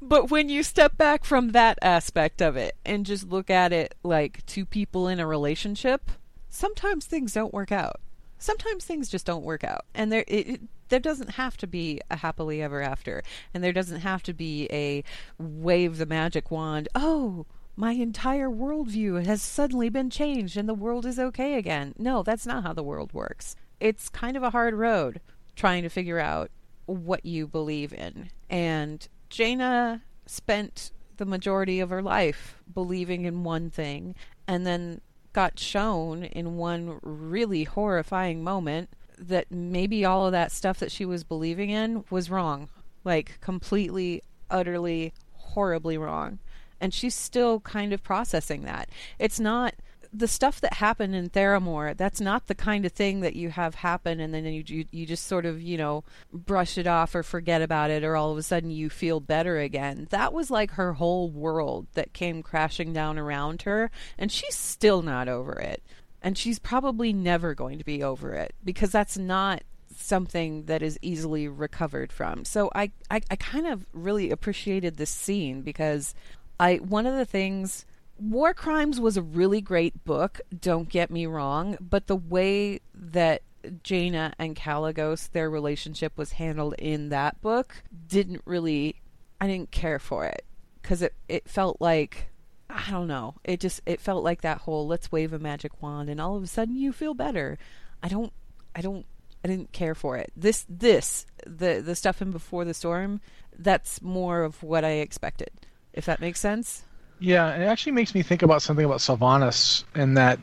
[0.02, 3.94] but when you step back from that aspect of it and just look at it
[4.02, 6.10] like two people in a relationship,
[6.48, 8.00] sometimes things don't work out.
[8.38, 9.84] Sometimes things just don't work out.
[9.94, 13.72] And there it, it there doesn't have to be a happily ever after and there
[13.72, 15.04] doesn't have to be a
[15.38, 16.88] wave the magic wand.
[16.94, 21.94] Oh, my entire worldview has suddenly been changed and the world is okay again.
[21.98, 23.54] No, that's not how the world works.
[23.80, 25.20] It's kind of a hard road
[25.56, 26.50] trying to figure out
[26.86, 28.30] what you believe in.
[28.48, 34.14] And Jaina spent the majority of her life believing in one thing
[34.46, 35.00] and then
[35.32, 38.88] got shown in one really horrifying moment
[39.18, 42.68] that maybe all of that stuff that she was believing in was wrong.
[43.04, 46.38] Like completely, utterly, horribly wrong.
[46.80, 48.88] And she's still kind of processing that.
[49.18, 49.74] It's not
[50.12, 53.76] the stuff that happened in Theramore, that's not the kind of thing that you have
[53.76, 57.22] happen and then you, you, you just sort of you know brush it off or
[57.22, 60.06] forget about it or all of a sudden you feel better again.
[60.10, 65.02] That was like her whole world that came crashing down around her, and she's still
[65.02, 65.82] not over it,
[66.22, 69.62] and she's probably never going to be over it because that's not
[69.98, 72.44] something that is easily recovered from.
[72.44, 76.14] So I, I, I kind of really appreciated this scene because
[76.60, 77.84] I one of the things
[78.18, 83.42] War Crimes was a really great book, don't get me wrong, but the way that
[83.82, 88.96] Jaina and Kalecgos, their relationship was handled in that book, didn't really,
[89.40, 90.44] I didn't care for it.
[90.82, 92.28] Because it, it felt like,
[92.68, 96.08] I don't know, it just, it felt like that whole let's wave a magic wand
[96.08, 97.58] and all of a sudden you feel better.
[98.02, 98.32] I don't,
[98.74, 99.06] I don't,
[99.44, 100.32] I didn't care for it.
[100.36, 103.20] This, this, the, the stuff in Before the Storm,
[103.56, 105.50] that's more of what I expected,
[105.92, 106.84] if that makes sense.
[107.20, 110.38] Yeah, it actually makes me think about something about Sylvanas and that.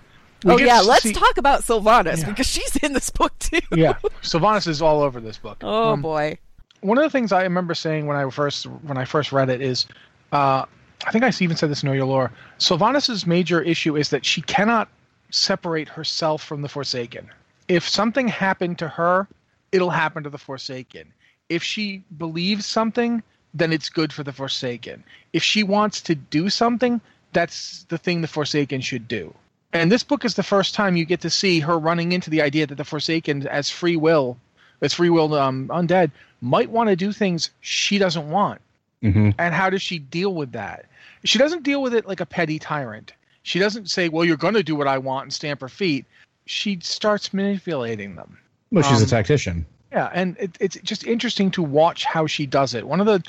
[0.45, 1.13] Oh yeah, let's see...
[1.13, 2.29] talk about Sylvanas yeah.
[2.29, 3.61] because she's in this book too.
[3.75, 5.57] yeah, Sylvanas is all over this book.
[5.61, 6.37] Oh um, boy.
[6.81, 9.61] One of the things I remember saying when I first when I first read it
[9.61, 9.87] is,
[10.31, 10.65] uh,
[11.05, 12.31] I think I even said this in Your Lore.
[12.59, 14.89] Sylvanas's major issue is that she cannot
[15.31, 17.29] separate herself from the Forsaken.
[17.67, 19.27] If something happened to her,
[19.71, 21.13] it'll happen to the Forsaken.
[21.49, 23.23] If she believes something,
[23.55, 25.03] then it's good for the Forsaken.
[25.33, 27.01] If she wants to do something,
[27.33, 29.33] that's the thing the Forsaken should do.
[29.73, 32.41] And this book is the first time you get to see her running into the
[32.41, 34.37] idea that the Forsaken, as free will,
[34.81, 38.61] as free will um, undead, might want to do things she doesn't want.
[39.03, 39.31] Mm-hmm.
[39.39, 40.85] And how does she deal with that?
[41.23, 43.13] She doesn't deal with it like a petty tyrant.
[43.43, 46.05] She doesn't say, "Well, you're going to do what I want" and stamp her feet.
[46.45, 48.37] She starts manipulating them.
[48.71, 49.65] Well, she's um, a tactician.
[49.91, 52.87] Yeah, and it, it's just interesting to watch how she does it.
[52.87, 53.23] One of the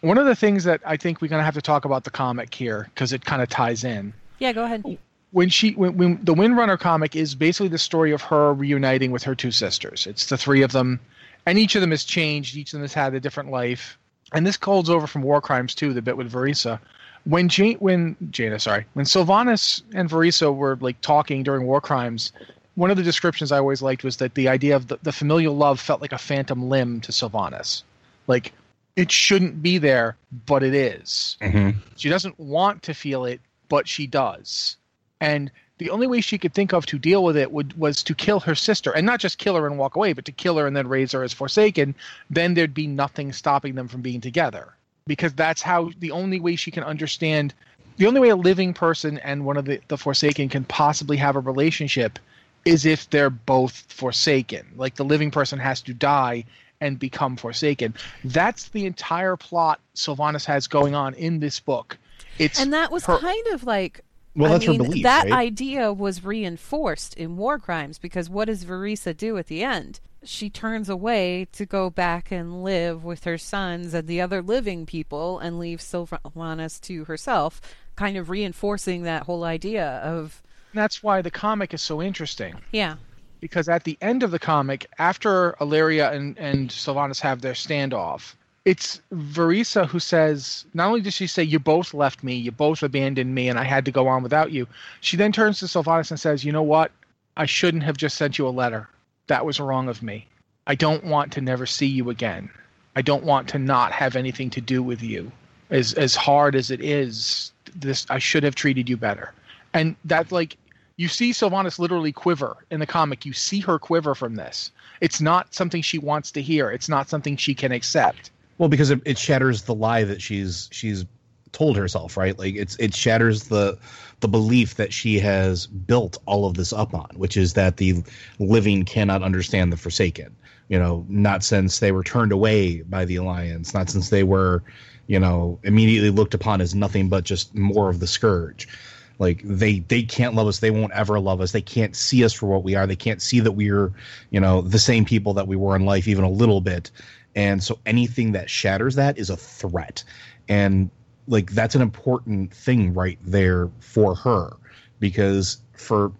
[0.00, 2.10] one of the things that I think we're going to have to talk about the
[2.10, 4.12] comic here because it kind of ties in.
[4.38, 4.98] Yeah, go ahead.
[5.32, 9.22] When she when, when the Windrunner comic is basically the story of her reuniting with
[9.24, 10.06] her two sisters.
[10.06, 11.00] It's the three of them,
[11.46, 12.56] and each of them has changed.
[12.56, 13.98] Each of them has had a different life.
[14.32, 16.78] And this holds over from War Crimes too, the bit with Vereesa.
[17.24, 22.32] When Jane, when Jana, sorry, when Sylvanas and Vereesa were like talking during War Crimes,
[22.74, 25.56] one of the descriptions I always liked was that the idea of the, the familial
[25.56, 27.82] love felt like a phantom limb to Sylvanas.
[28.26, 28.52] Like
[28.96, 31.36] it shouldn't be there, but it is.
[31.40, 31.78] Mm-hmm.
[31.96, 34.76] She doesn't want to feel it, but she does.
[35.20, 38.14] And the only way she could think of to deal with it would, was to
[38.14, 40.66] kill her sister, and not just kill her and walk away, but to kill her
[40.66, 41.94] and then raise her as Forsaken.
[42.30, 44.74] Then there'd be nothing stopping them from being together,
[45.06, 47.52] because that's how the only way she can understand.
[47.96, 51.36] The only way a living person and one of the, the Forsaken can possibly have
[51.36, 52.18] a relationship
[52.64, 54.66] is if they're both Forsaken.
[54.76, 56.44] Like the living person has to die
[56.80, 57.94] and become forsaken.
[58.24, 61.98] That's the entire plot Sylvanas has going on in this book.
[62.38, 63.18] It's and that was her...
[63.18, 64.00] kind of like
[64.36, 65.02] well, I that's mean, her belief.
[65.04, 65.32] That right?
[65.32, 70.00] idea was reinforced in War Crimes because what does Vereesa do at the end?
[70.24, 74.86] She turns away to go back and live with her sons and the other living
[74.86, 77.60] people and leaves Sylvanas to herself,
[77.94, 80.42] kind of reinforcing that whole idea of.
[80.72, 82.56] That's why the comic is so interesting.
[82.72, 82.96] Yeah
[83.44, 88.32] because at the end of the comic, after Alleria and, and Sylvanas have their standoff,
[88.64, 92.82] it's Vereesa who says, not only does she say, You both left me, you both
[92.82, 94.66] abandoned me, and I had to go on without you,
[95.02, 96.90] she then turns to Sylvanas and says, You know what?
[97.36, 98.88] I shouldn't have just sent you a letter.
[99.26, 100.26] That was wrong of me.
[100.66, 102.48] I don't want to never see you again.
[102.96, 105.30] I don't want to not have anything to do with you.
[105.68, 109.34] As as hard as it is, this I should have treated you better.
[109.74, 110.56] And that like
[110.96, 113.26] you see Sylvanas literally quiver in the comic.
[113.26, 114.70] You see her quiver from this.
[115.00, 116.70] It's not something she wants to hear.
[116.70, 118.30] It's not something she can accept.
[118.58, 121.04] Well, because it, it shatters the lie that she's she's
[121.50, 122.38] told herself, right?
[122.38, 123.78] Like it's it shatters the
[124.20, 128.02] the belief that she has built all of this up on, which is that the
[128.38, 130.34] living cannot understand the Forsaken.
[130.68, 134.62] You know, not since they were turned away by the Alliance, not since they were,
[135.08, 138.68] you know, immediately looked upon as nothing but just more of the scourge
[139.18, 140.58] like they they can't love us.
[140.58, 141.52] They won't ever love us.
[141.52, 142.86] They can't see us for what we are.
[142.86, 143.92] They can't see that we're
[144.30, 146.90] you know the same people that we were in life even a little bit.
[147.36, 150.04] And so anything that shatters that is a threat.
[150.48, 150.90] And
[151.26, 154.56] like that's an important thing right there for her.
[155.00, 156.12] Because for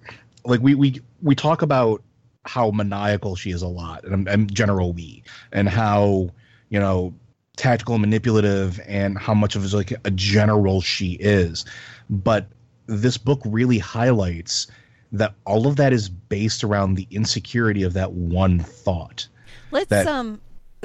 [0.44, 2.02] like we we we talk about
[2.44, 4.04] how maniacal she is a lot.
[4.04, 6.30] And I'm, I'm general we and how
[6.68, 7.14] you know
[7.56, 11.64] tactical and manipulative and how much of like a general she is.
[12.10, 12.48] But
[12.86, 14.66] this book really highlights
[15.12, 19.28] that all of that is based around the insecurity of that one thought
[19.70, 20.40] Let's that- um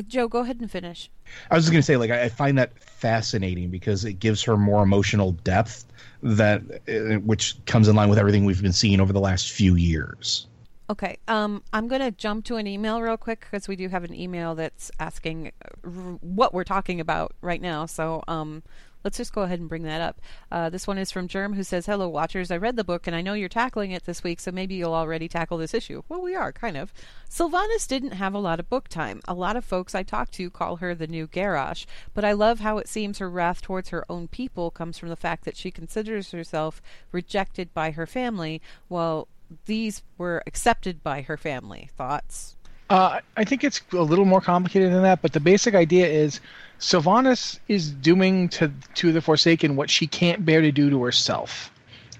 [0.07, 1.09] Joe, go ahead and finish.
[1.51, 4.81] I was just gonna say, like, I, find that fascinating because it gives her more
[4.81, 5.85] emotional depth
[6.23, 9.75] that, uh, which comes in line with everything we've been seeing over the last few
[9.75, 10.47] years.
[10.89, 11.17] Okay.
[11.27, 14.13] Um, I'm going to jump to an email real quick because we do have an
[14.13, 17.85] email that's asking uh, r- what we're talking about right now.
[17.85, 18.63] So um,
[19.03, 20.21] let's just go ahead and bring that up.
[20.51, 22.51] Uh, this one is from Germ who says, Hello, Watchers.
[22.51, 24.93] I read the book and I know you're tackling it this week, so maybe you'll
[24.93, 26.03] already tackle this issue.
[26.09, 26.93] Well, we are, kind of.
[27.29, 29.21] Sylvanas didn't have a lot of book time.
[29.27, 32.59] A lot of folks I talk to call her the new Garrosh, but I love
[32.59, 35.71] how it seems her wrath towards her own people comes from the fact that she
[35.71, 36.81] considers herself
[37.11, 39.27] rejected by her family, while
[39.65, 41.89] these were accepted by her family.
[41.97, 42.55] Thoughts?
[42.89, 46.39] Uh, I think it's a little more complicated than that, but the basic idea is
[46.79, 51.71] Sylvanas is doing to to the Forsaken what she can't bear to do to herself.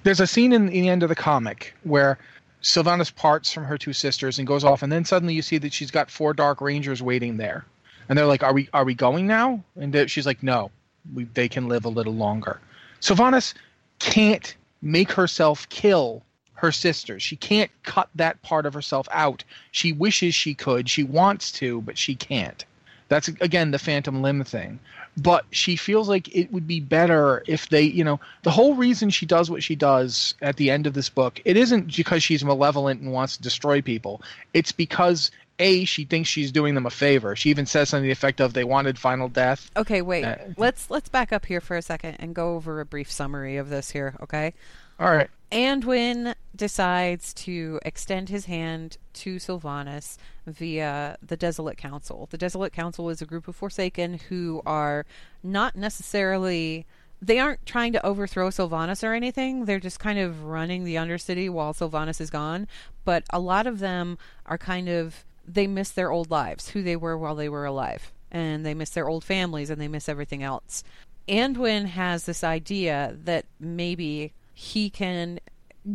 [0.04, 2.18] There's a scene in, in the end of the comic where
[2.62, 5.72] Sylvanas parts from her two sisters and goes off, and then suddenly you see that
[5.72, 7.66] she's got four Dark Rangers waiting there,
[8.10, 10.72] and they're like, "Are we are we going now?" And she's like, "No,
[11.14, 12.60] we, they can live a little longer."
[13.00, 13.54] Sylvanas
[14.00, 16.22] can't make herself kill
[16.56, 17.24] her sisters.
[17.24, 19.46] She can't cut that part of herself out.
[19.72, 20.90] She wishes she could.
[20.90, 22.66] She wants to, but she can't.
[23.10, 24.80] That's again the phantom limb thing.
[25.18, 29.10] But she feels like it would be better if they, you know, the whole reason
[29.10, 32.46] she does what she does at the end of this book, it isn't because she's
[32.46, 34.22] malevolent and wants to destroy people.
[34.54, 37.36] It's because a she thinks she's doing them a favor.
[37.36, 39.70] She even says something to the effect of they wanted final death.
[39.76, 40.24] Okay, wait.
[40.24, 43.58] Uh, let's let's back up here for a second and go over a brief summary
[43.58, 44.54] of this here, okay?
[45.00, 45.30] All right.
[45.52, 52.28] Anduin decides to extend his hand to Sylvanas via the Desolate Council.
[52.30, 55.06] The Desolate Council is a group of Forsaken who are
[55.42, 56.86] not necessarily.
[57.22, 59.66] They aren't trying to overthrow Sylvanas or anything.
[59.66, 62.68] They're just kind of running the Undercity while Sylvanas is gone.
[63.06, 65.26] But a lot of them are kind of.
[65.48, 68.12] They miss their old lives, who they were while they were alive.
[68.30, 70.84] And they miss their old families and they miss everything else.
[71.28, 75.40] Anduin has this idea that maybe he can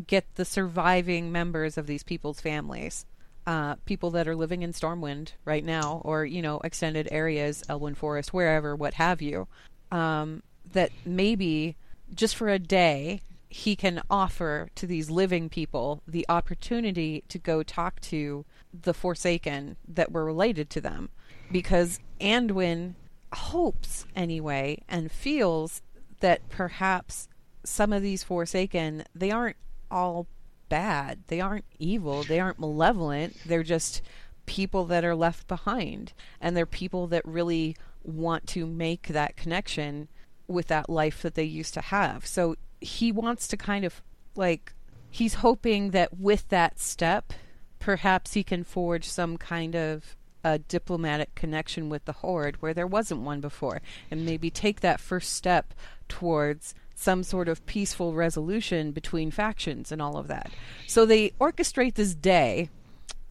[0.07, 3.05] get the surviving members of these people's families,
[3.46, 7.94] uh, people that are living in Stormwind right now, or you know, extended areas, Elwynn
[7.94, 9.46] Forest, wherever, what have you,
[9.92, 11.77] um, that maybe
[12.14, 17.62] just for a day he can offer to these living people the opportunity to go
[17.62, 21.11] talk to the Forsaken that were related to them,
[21.53, 22.94] because Anduin
[23.31, 25.83] hopes anyway and feels
[26.20, 27.29] that perhaps
[27.64, 29.57] some of these Forsaken, they aren't
[29.90, 30.27] all
[30.68, 31.20] bad.
[31.29, 32.22] They aren't evil.
[32.22, 33.37] They aren't malevolent.
[33.46, 34.03] They're just
[34.46, 36.12] people that are left behind.
[36.40, 40.09] And they're people that really want to make that connection
[40.46, 42.27] with that life that they used to have.
[42.27, 44.03] So he wants to kind of
[44.37, 44.74] like,
[45.11, 47.33] he's hoping that with that step,
[47.79, 52.87] perhaps he can forge some kind of a diplomatic connection with the Horde where there
[52.87, 55.72] wasn't one before, and maybe take that first step
[56.09, 60.50] towards some sort of peaceful resolution between factions and all of that.
[60.87, 62.70] So they orchestrate this day,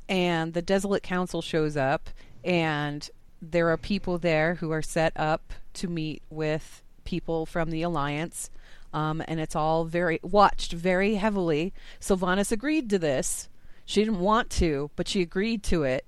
[0.08, 2.10] and the Desolate Council shows up,
[2.44, 3.10] and
[3.42, 8.50] there are people there who are set up to meet with people from the Alliance.
[8.94, 11.74] Um, and it's all very watched very heavily.
[12.00, 13.50] Sylvanas agreed to this.
[13.86, 16.06] She didn't want to, but she agreed to it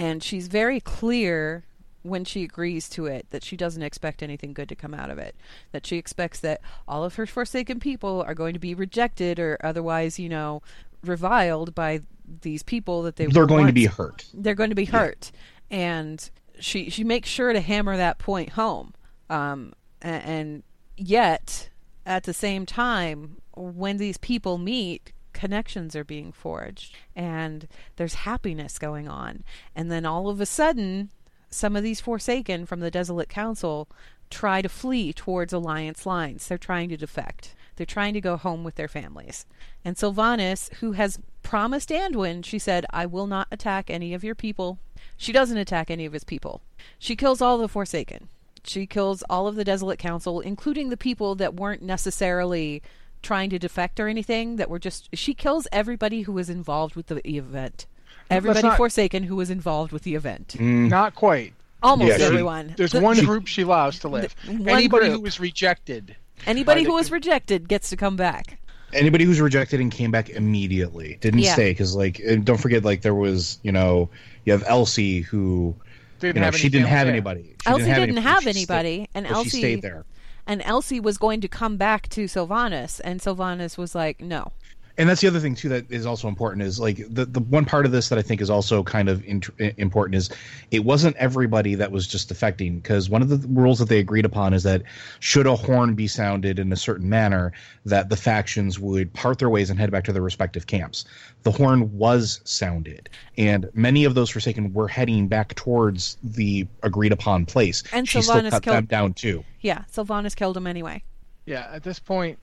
[0.00, 1.66] and she's very clear
[2.02, 5.18] when she agrees to it that she doesn't expect anything good to come out of
[5.18, 5.34] it.
[5.72, 9.58] That she expects that all of her forsaken people are going to be rejected or
[9.62, 10.62] otherwise you know
[11.04, 12.00] reviled by
[12.42, 14.26] these people that they They're going to be hurt.
[14.34, 15.32] they're going to be hurt.
[15.70, 18.94] And she she makes sure to hammer that point home.
[19.28, 20.62] Um a- and
[20.96, 21.68] yet
[22.06, 26.94] at the same time when these people meet connections are being forged.
[27.16, 29.44] And there's happiness going on.
[29.76, 31.10] And then all of a sudden
[31.50, 33.88] some of these forsaken from the desolate council
[34.30, 36.46] try to flee towards alliance lines.
[36.46, 37.54] They're trying to defect.
[37.76, 39.46] They're trying to go home with their families.
[39.84, 44.34] And sylvanas who has promised anduin she said i will not attack any of your
[44.34, 44.78] people.
[45.16, 46.62] She doesn't attack any of his people.
[46.98, 48.28] She kills all the forsaken.
[48.62, 52.82] She kills all of the desolate council including the people that weren't necessarily
[53.22, 57.06] trying to defect or anything that were just she kills everybody who was involved with
[57.06, 57.86] the event
[58.30, 60.88] everybody not- forsaken who was involved with the event mm.
[60.88, 61.52] Not quite.
[61.82, 62.74] Almost Yeah, she- everyone.
[62.76, 64.34] There's The- one She- group she allows to live.
[64.46, 65.12] one Anybody group.
[65.18, 66.14] who was rejected.
[66.46, 68.58] Anybody by the- who was rejected gets to come back.
[68.92, 71.52] Anybody who's rejected and came back immediately didn't Yeah.
[71.54, 74.10] stay because, like, and don't forget, like, there was, you know,
[74.44, 75.74] you have Elsie who,
[76.18, 77.14] Didn't you know, have she didn't have there.
[77.14, 77.54] anybody.
[77.62, 78.20] She Elsie didn't anybody.
[78.26, 80.04] have anybody, stayed- and Elsie stayed there.
[80.46, 84.52] And Elsie was going to come back to Sylvanas, and Sylvanas was like, "No."
[85.00, 87.64] And that's the other thing too that is also important is like the the one
[87.64, 89.48] part of this that I think is also kind of int-
[89.78, 90.28] important is
[90.70, 94.26] it wasn't everybody that was just defecting because one of the rules that they agreed
[94.26, 94.82] upon is that
[95.18, 97.52] should a horn be sounded in a certain manner
[97.86, 101.06] that the factions would part their ways and head back to their respective camps.
[101.44, 107.12] The horn was sounded, and many of those Forsaken were heading back towards the agreed
[107.12, 107.82] upon place.
[107.94, 109.44] And she still Sylvanas cut killed- them down too.
[109.62, 111.02] Yeah, Sylvanas killed him anyway.
[111.46, 112.38] Yeah, at this point,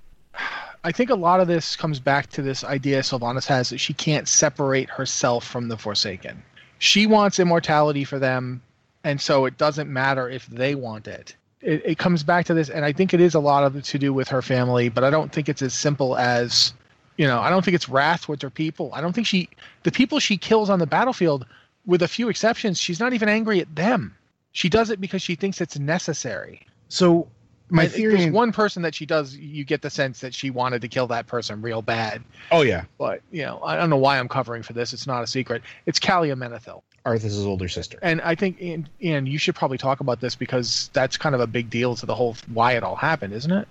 [0.84, 3.94] I think a lot of this comes back to this idea Sylvanas has that she
[3.94, 6.44] can't separate herself from the Forsaken.
[6.80, 8.62] She wants immortality for them,
[9.04, 11.36] and so it doesn't matter if they want it.
[11.62, 14.00] It, it comes back to this, and I think it is a lot of to
[14.00, 16.74] do with her family, but I don't think it's as simple as,
[17.18, 18.92] you know, I don't think it's wrath with her people.
[18.94, 19.50] I don't think she,
[19.84, 21.46] the people she kills on the battlefield,
[21.86, 24.16] with a few exceptions, she's not even angry at them.
[24.52, 26.66] She does it because she thinks it's necessary.
[26.90, 27.28] So
[27.70, 28.16] my I- theory.
[28.18, 29.36] There's one person that she does.
[29.36, 32.24] You get the sense that she wanted to kill that person real bad.
[32.52, 34.94] oh yeah, But you know, I don't know why I'm covering for this.
[34.94, 35.62] It's not a secret.
[35.86, 38.00] It's Calia Menethil, Arthas' older sister.
[38.02, 41.42] and I think, and, and you should probably talk about this because that's kind of
[41.42, 43.68] a big deal to the whole why it all happened, isn't it?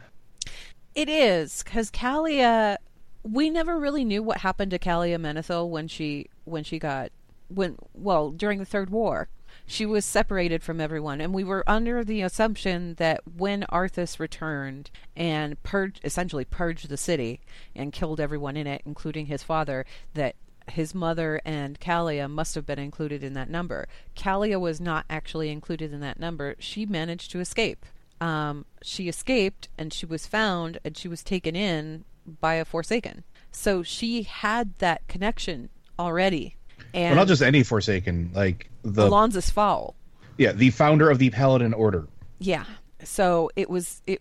[0.95, 2.77] It is because Calia uh,
[3.23, 7.11] We never really knew what happened to Calia Menethil when she when she got
[7.49, 9.29] when well during the Third War.
[9.67, 14.91] She was separated from everyone, and we were under the assumption that when Arthas returned
[15.17, 17.41] and purged, essentially purged the city
[17.75, 20.37] and killed everyone in it, including his father, that
[20.69, 23.89] his mother and Calia must have been included in that number.
[24.15, 26.55] Calia was not actually included in that number.
[26.59, 27.87] She managed to escape.
[28.21, 32.05] Um, she escaped and she was found and she was taken in
[32.41, 33.25] by a Forsaken.
[33.53, 36.56] So she had that connection already.
[36.97, 39.95] And Well, not just any Forsaken, like the Alonzus Faol.
[40.39, 42.09] yeah, the founder of the Paladin Order.
[42.39, 42.65] Yeah.
[43.05, 44.19] So it was it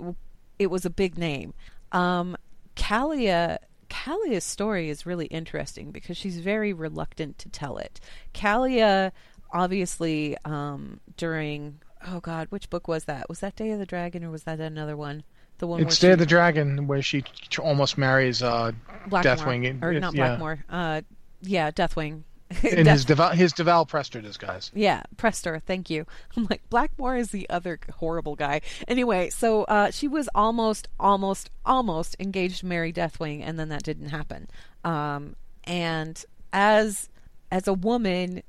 [0.59, 1.53] it was a big name.
[1.93, 2.35] Um
[2.75, 3.57] Calia
[3.89, 7.99] Calia's story is really interesting because she's very reluctant to tell it.
[8.33, 9.11] Calia,
[9.53, 13.29] obviously um during oh god, which book was that?
[13.29, 15.23] Was that Day of the Dragon or was that another one?
[15.59, 17.23] The one It's where Day of the Dragon where she
[17.59, 18.73] almost marries uh,
[19.07, 19.81] Blackmoore, Deathwing.
[19.83, 20.35] or It- not yeah.
[20.37, 20.63] Blackmoore.
[20.69, 21.01] Uh
[21.41, 22.23] yeah, Deathwing.
[22.63, 24.71] in his Daval his Daval Prestor disguise.
[24.73, 26.05] Yeah, Prestor, thank you.
[26.37, 28.61] I'm like, Blackmoore is the other horrible guy.
[28.87, 33.83] Anyway, so uh, she was almost, almost, almost engaged to marry Deathwing, and then that
[33.83, 34.47] didn't happen.
[34.83, 37.09] Um, and as
[37.51, 38.43] as a woman,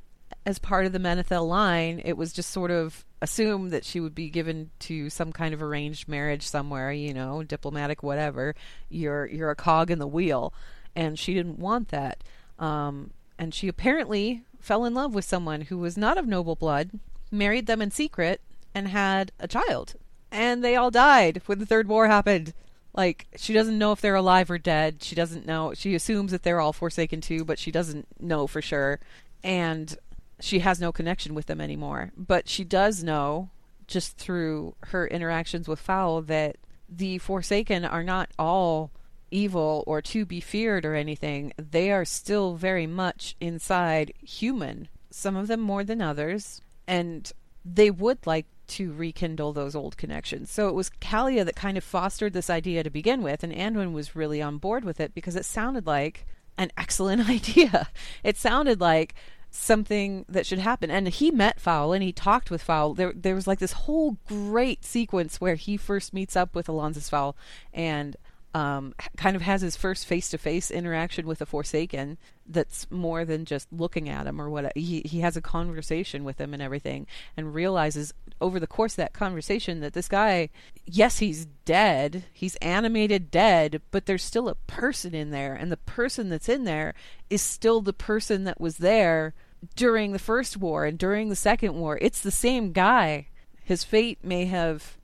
[0.44, 4.14] as part of the Menethil line, it was just sort of assumed that she would
[4.14, 8.54] be given to some kind of arranged marriage somewhere, you know, diplomatic, whatever.
[8.88, 10.52] You're you're a cog in the wheel,
[10.94, 12.22] and she didn't want that.
[12.58, 16.90] Um, and she apparently fell in love with someone who was not of noble blood,
[17.30, 18.40] married them in secret,
[18.74, 19.94] and had a child.
[20.30, 22.52] And they all died when the Third War happened.
[22.92, 25.02] Like, she doesn't know if they're alive or dead.
[25.02, 25.74] She doesn't know.
[25.74, 29.00] She assumes that they're all Forsaken too, but she doesn't know for sure.
[29.44, 29.96] And
[30.40, 32.12] she has no connection with them anymore.
[32.16, 33.50] But she does know,
[33.86, 36.56] just through her interactions with Faol, that
[36.88, 38.90] the Forsaken are not all
[39.36, 41.52] evil or to be feared or anything.
[41.58, 47.30] They are still very much inside human, some of them more than others, and
[47.64, 50.50] they would like to rekindle those old connections.
[50.50, 53.92] So it was Kalia that kind of fostered this idea to begin with, and Anduin
[53.92, 56.26] was really on board with it because it sounded like
[56.56, 57.88] an excellent idea.
[58.24, 59.14] It sounded like
[59.50, 60.90] something that should happen.
[60.90, 62.94] And he met Faol and he talked with Faol.
[62.94, 67.08] There there was like this whole great sequence where he first meets up with Alonzus
[67.08, 67.36] Faol
[67.72, 68.16] and
[68.56, 73.70] um, kind of has his first face-to-face interaction with a Forsaken that's more than just
[73.70, 74.74] looking at him or what.
[74.74, 78.96] He he has a conversation with him and everything, and realizes over the course of
[78.96, 80.48] that conversation that this guy,
[80.86, 85.76] yes, he's dead, he's animated dead, but there's still a person in there, and the
[85.76, 86.94] person that's in there
[87.28, 89.34] is still the person that was there
[89.74, 91.98] during the first war and during the second war.
[92.00, 93.28] It's the same guy.
[93.62, 94.96] His fate may have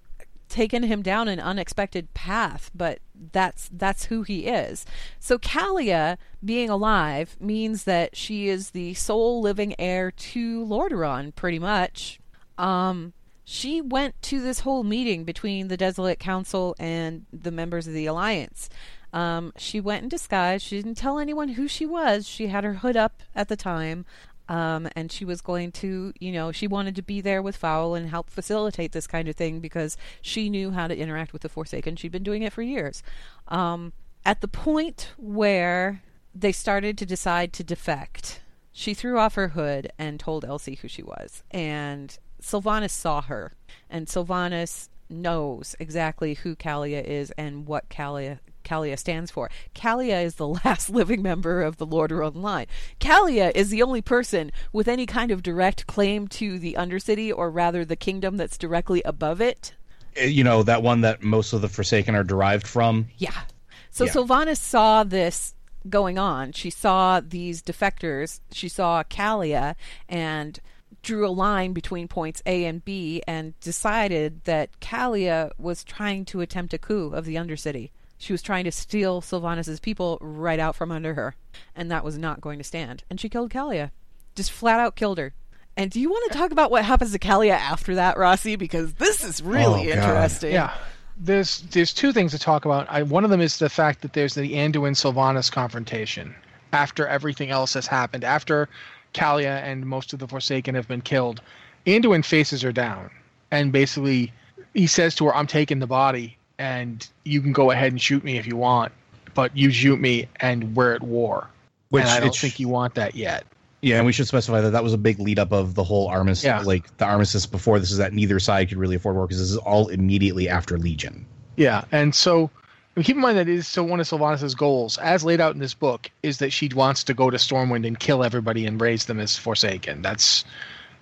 [0.53, 3.01] taken him down an unexpected path, but
[3.33, 4.85] that's that's who he is.
[5.19, 11.59] So Calia being alive means that she is the sole living heir to Lordaeron, pretty
[11.59, 12.21] much.
[12.59, 17.95] Um, she went to this whole meeting between the Desolate Council and the members of
[17.95, 18.69] the Alliance.
[19.13, 20.63] Um, she went in disguise.
[20.63, 22.27] She didn't tell anyone who she was.
[22.27, 24.07] She had her hood up at the time.
[24.49, 27.95] Um, and she was going to, you know, she wanted to be there with Faol
[27.95, 31.49] and help facilitate this kind of thing because she knew how to interact with the
[31.49, 31.97] Forsaken.
[31.97, 33.03] She'd been doing it for years.
[33.49, 33.93] Um,
[34.25, 36.03] at the point where
[36.35, 38.41] they started to decide to defect,
[38.73, 41.43] she threw off her hood and told Elsie who she was.
[41.51, 43.53] And Sylvanas saw her,
[43.89, 49.51] and Sylvanas knows exactly who Calia is and what Calia Calia stands for.
[49.75, 52.67] Calia is the last living member of the Lordaeron line.
[53.01, 57.51] Calia is the only person with any kind of direct claim to the Undercity, or
[57.51, 59.75] rather the kingdom that's directly above it.
[60.21, 63.09] Uh, You know that one that most of the Forsaken are derived from.
[63.19, 63.43] Yeah.
[63.91, 64.13] So Yeah.
[64.13, 65.55] Sylvanas saw this
[65.89, 66.53] going on.
[66.53, 68.41] She saw these defectors.
[68.53, 69.75] She saw Calia
[70.09, 70.61] and
[71.03, 76.41] drew a line between points A and B and decided that Calia was trying to
[76.41, 77.91] attempt a coup of the Undercity.
[78.23, 81.35] She was trying to steal Sylvanas's people right out from under her.
[81.75, 83.03] And that was not going to stand.
[83.11, 83.91] And she killed Calia.
[84.37, 85.35] Just flat out killed her.
[85.77, 88.55] And do you want to talk about what happens to Calia after that, Rossi?
[88.55, 90.53] Because this is really Oh, interesting.
[90.53, 90.73] Yeah.
[91.17, 92.87] There's there's two things to talk about.
[92.89, 96.33] I, one of them is the fact that there's the Anduin Sylvanas confrontation
[96.73, 98.23] after everything else has happened.
[98.23, 98.69] After
[99.15, 101.43] Calia and most of the Forsaken have been killed,
[101.87, 103.11] Anduin faces her down
[103.51, 104.33] and basically
[104.75, 108.23] he says to her, "I'm taking the body, and you can go ahead and shoot
[108.25, 108.93] me if you want,
[109.35, 111.49] but you shoot me, and we're at war."
[111.91, 113.45] Which and I don't think you want that yet.
[113.83, 116.07] Yeah, and we should specify that that was a big lead up of the whole
[116.07, 116.61] armistice, Yeah.
[116.61, 119.51] like the armistice before this is that neither side could really afford war because this
[119.51, 121.27] is all immediately after Legion.
[121.57, 122.49] Yeah, and so
[122.95, 125.55] and keep in mind that it is so one of Sylvanas' goals, as laid out
[125.55, 128.81] in this book, is that she wants to go to Stormwind and kill everybody and
[128.81, 130.01] raise them as Forsaken.
[130.03, 130.45] That's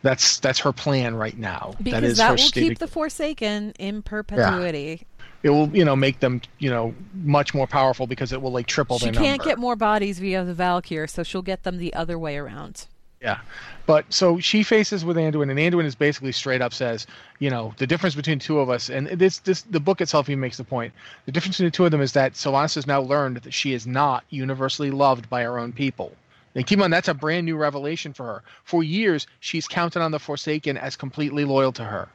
[0.02, 1.74] that's that's her plan right now.
[1.82, 5.06] Because that is that her will stated- keep the Forsaken in perpetuity.
[5.42, 8.66] It will, you know, make them, you know, much more powerful because it will like
[8.66, 11.94] triple She their can't get more bodies via the Val'kyr, so she'll get them the
[11.94, 12.86] other way around.
[13.22, 13.40] Yeah.
[13.86, 17.06] But so she faces with Anduin, and Anduin is basically straight up says,
[17.38, 20.40] you know, the difference between two of us, and this this the book itself even
[20.40, 20.94] makes the point.
[21.26, 23.74] The difference between the two of them is that Sylvanas has now learned that she
[23.74, 26.12] is not universally loved by her own people.
[26.54, 28.42] And keep in mind that's a brand new revelation for her.
[28.64, 32.08] For years, she's counted on the Forsaken as completely loyal to her.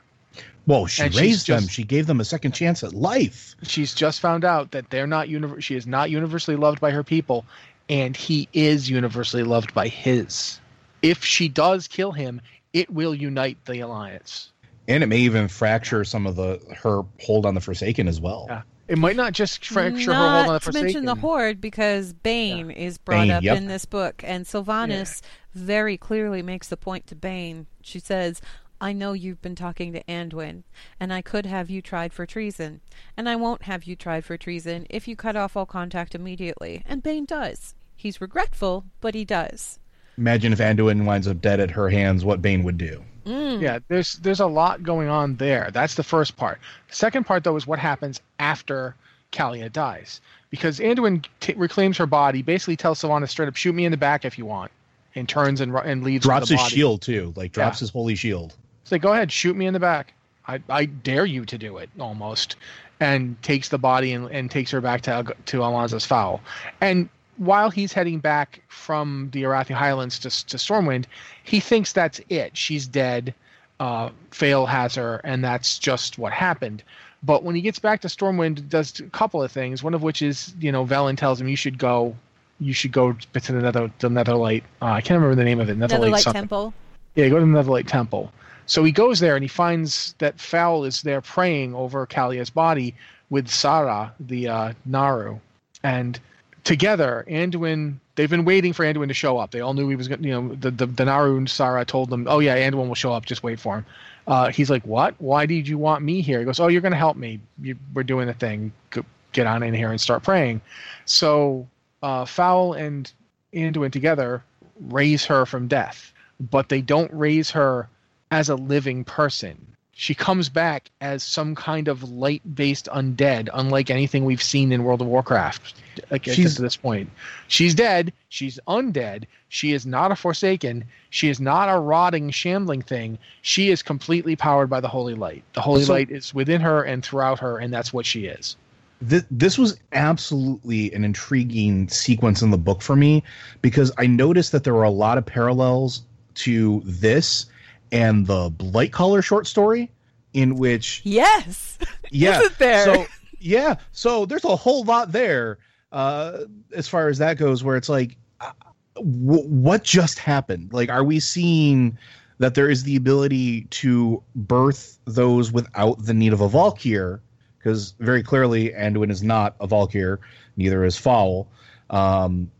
[0.65, 1.59] Whoa, she And she's raised them.
[1.61, 3.55] just- She gave them a second chance at life.
[3.63, 7.03] She's just found out that they're not univer- she is not universally loved by her
[7.03, 7.45] people,
[7.89, 10.59] and he is universally loved by his.
[11.01, 12.41] If she does kill him,
[12.73, 14.51] it will unite the alliance.
[14.87, 18.45] And it may even fracture some of the her hold on the Forsaken as well.
[18.49, 18.61] Yeah.
[18.87, 20.85] It might not just fracture her hold on the to Forsaken.
[20.85, 23.57] mention the Horde, because Bane is brought Bane, up yep.
[23.57, 25.21] in this book, and Sylvanas
[25.55, 27.65] very clearly makes the point to Bane.
[27.81, 28.41] She says,
[28.81, 30.63] I know you've been talking to Anduin,
[30.99, 32.81] and I could have you tried for treason,
[33.15, 36.83] and I won't have you tried for treason if you cut off all contact immediately.
[36.85, 37.73] And Bane does.
[37.95, 39.79] He's regretful, but he does.
[40.17, 43.03] Imagine if Anduin winds up dead at her hands, what Bane would do.
[43.25, 43.61] Mm.
[43.61, 45.71] Yeah, there's there's a lot going on there.
[45.73, 46.59] That's the first part.
[46.89, 48.95] The second part though is what happens after
[49.31, 50.21] Calia dies,
[50.51, 53.97] because Anduin t- reclaims her body, basically tells Sylvanas straight up, "Shoot me in the
[53.97, 54.71] back if you want,"
[55.15, 56.23] and turns and ru- and leaves.
[56.25, 57.85] with Drops the his shield too, like drops Yeah.
[57.85, 58.53] his holy shield.
[58.91, 60.13] Like, go ahead, shoot me in the back.
[60.47, 62.55] I, I dare you to do it, almost.
[62.99, 66.39] And takes the body and, and takes her back to to Almanza's Faol.
[66.79, 71.05] And while he's heading back from the Arathi Highlands to, to Stormwind,
[71.43, 72.55] he thinks that's it.
[72.55, 73.33] She's dead.
[73.79, 76.83] Uh, Faol has her, and that's just what happened.
[77.23, 79.83] But when he gets back to Stormwind, does a couple of things.
[79.83, 82.15] One of which is, you know, Velen tells him you should go,
[82.61, 84.63] you should go to the Nether, the Netherlight.
[84.81, 85.77] Uh, I can't remember the name of it.
[85.77, 86.31] Netherlight Netherlight.
[86.31, 86.73] Temple.
[87.15, 88.31] Yeah, go to the Netherlight Temple.
[88.67, 92.95] So he goes there and he finds that Faol is there praying over Calia's body
[93.29, 95.39] with Xe'ra, the uh, Naaru,
[95.83, 96.19] and
[96.63, 97.95] together Anduin.
[98.15, 99.51] They've been waiting for Anduin to show up.
[99.51, 100.21] They all knew he was going.
[100.21, 102.95] to You know, the, the the Naaru and Xe'ra told them, "Oh yeah, Anduin will
[102.95, 103.25] show up.
[103.25, 103.85] Just wait for him."
[104.27, 105.15] Uh, he's like, "What?
[105.19, 107.39] Why did you want me here?" He goes, "Oh, you're going to help me.
[107.61, 108.71] You, we're doing the thing.
[108.89, 109.03] Go,
[109.33, 110.61] get on in here and start praying."
[111.05, 111.67] So
[112.01, 113.11] uh, Faol and
[113.53, 114.43] Anduin together
[114.79, 117.89] raise her from death, but they don't raise her
[118.31, 119.67] as a living person.
[119.97, 124.99] She comes back as some kind of light-based undead, unlike anything we've seen in World
[124.99, 125.73] of Warcraft.
[126.11, 127.09] Like She's- to this point,
[127.47, 128.11] she's dead.
[128.27, 129.23] She's undead.
[129.47, 130.83] She is not a Forsaken.
[131.11, 133.17] She is not a rotting, shambling thing.
[133.41, 135.43] She is completely powered by the Holy Light.
[135.53, 138.57] The Holy So- Light is within her and throughout her, and that's what she is.
[139.01, 143.23] This, this was absolutely an intriguing sequence in the book for me
[143.61, 146.01] because I noticed that there were a lot of parallels
[146.35, 147.45] to this
[147.91, 149.91] and the Blight Collar short story,
[150.33, 151.77] in which Yes.
[152.11, 152.85] yeah, there?
[152.85, 153.05] So
[153.39, 155.59] yeah, so there's a whole lot there
[155.91, 156.39] uh,
[156.73, 158.51] as far as that goes, where it's like I,
[158.95, 160.73] w- what just happened?
[160.73, 161.97] Like, are we seeing
[162.39, 167.21] that there is the ability to birth those without the need of a Val'kyr?
[167.57, 170.19] Because very clearly, Anduin is not a Val'kyr,
[170.57, 171.47] neither is Faol.
[171.89, 172.51] Um,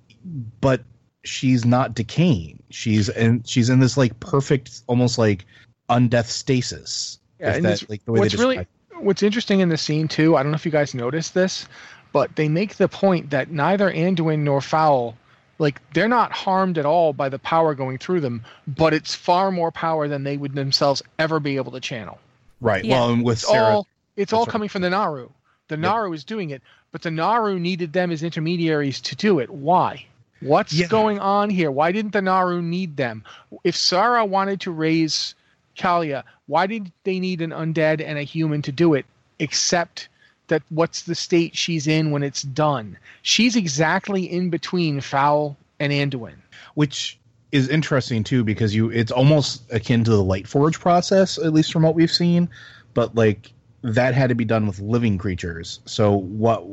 [0.62, 0.84] but
[1.28, 2.62] she's not decaying.
[2.70, 5.46] She's and she's in this like perfect, almost like
[5.90, 7.20] undeath stasis.
[7.40, 9.78] Yeah, if and that, like the way what's they really describe- what's interesting in the
[9.78, 10.36] scene too.
[10.36, 11.68] I don't know if you guys noticed this,
[12.14, 15.16] but they make the point that neither Anduin nor Faol,
[15.60, 19.52] like they're not harmed at all by the power going through them, but it's far
[19.52, 22.20] more power than they would themselves ever be able to channel.
[22.62, 22.86] right.
[22.86, 23.00] Yeah.
[23.00, 24.52] Well, and with It's Xe'ra, all it's all right.
[24.52, 25.30] coming from the Naaru.
[25.68, 26.62] The Naaru is doing it,
[26.92, 29.50] but the Naaru needed them as intermediaries to do it.
[29.50, 30.06] Why?
[30.42, 30.88] What's Yeah.
[30.88, 31.72] going on here?
[31.72, 33.24] Why didn't the Naaru need them?
[33.64, 35.34] If Xe'ra wanted to raise
[35.78, 39.06] Calia, why did they need an undead and a human to do it?
[39.40, 40.08] Except
[40.48, 42.98] that what's the state she's in when it's done?
[43.24, 46.36] She's exactly in between Faol and Anduin.
[46.76, 47.18] which
[47.52, 51.72] is interesting too because you it's almost akin to the light forge process at least
[51.72, 52.50] from what we've seen
[52.94, 56.64] but like that had to be done with living creatures so what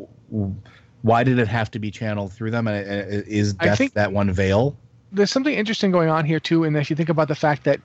[1.03, 2.79] why did it have to be channeled through them and
[3.27, 4.77] is death that one veil
[5.13, 7.81] there's something interesting going on here too, and if you think about the fact that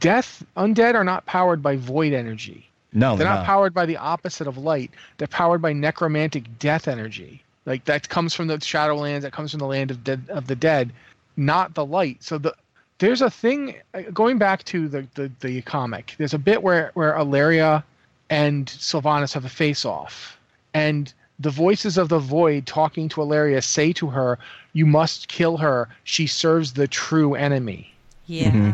[0.00, 2.68] death, undead are not powered by void energy.
[2.92, 4.90] no They're not powered by the opposite of light.
[5.16, 7.42] They're powered by necromantic death energy.
[7.64, 9.22] Like that comes from the Shadowlands.
[9.22, 10.92] That comes from the land of dead of the dead,
[11.36, 12.22] not the light.
[12.22, 12.54] So the
[12.98, 16.14] there's a thing uh, going back to the the, the comic.
[16.18, 17.82] There's a bit where where Alleria
[18.28, 20.38] and Sylvanas have a face off,
[20.74, 24.38] and the voices of the void talking to Alleria say to her,
[24.72, 25.88] "You must kill her.
[26.04, 27.92] She serves the true enemy."
[28.26, 28.50] Yeah.
[28.50, 28.70] Mm-hmm.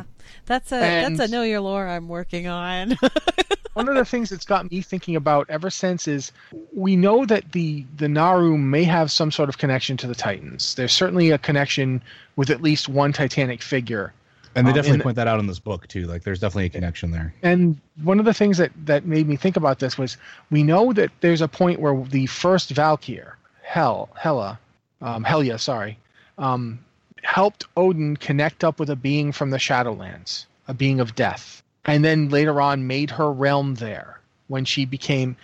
[0.46, 2.96] That's a And- that's a know your lore I'm working on.
[3.74, 6.32] one of the things that's got me thinking about ever since is
[6.74, 10.74] we know that the the Naaru may have some sort of connection to the Titans.
[10.74, 12.02] There's certainly a connection
[12.36, 14.12] with at least one Titanic figure.
[14.54, 16.06] And they um, definitely point that out in this book too.
[16.06, 17.32] Like there's definitely a connection there.
[17.42, 20.16] And one of the things that that made me think about this was
[20.50, 23.32] we know that there's a point where the first Val'kyr,
[23.62, 24.58] Hel, Hela,
[25.00, 25.98] um, Helya, sorry,
[26.38, 26.80] um,
[27.22, 32.04] helped Odyn connect up with a being from the Shadowlands, a being of death, and
[32.04, 35.36] then later on made her realm there when she became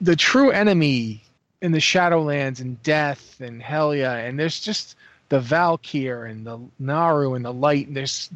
[0.00, 1.22] the true enemy
[1.62, 4.96] in the Shadowlands and death and Helya, and there's just
[5.30, 7.86] the Val'kyr and the Naaru and the light.
[7.86, 8.28] And there's,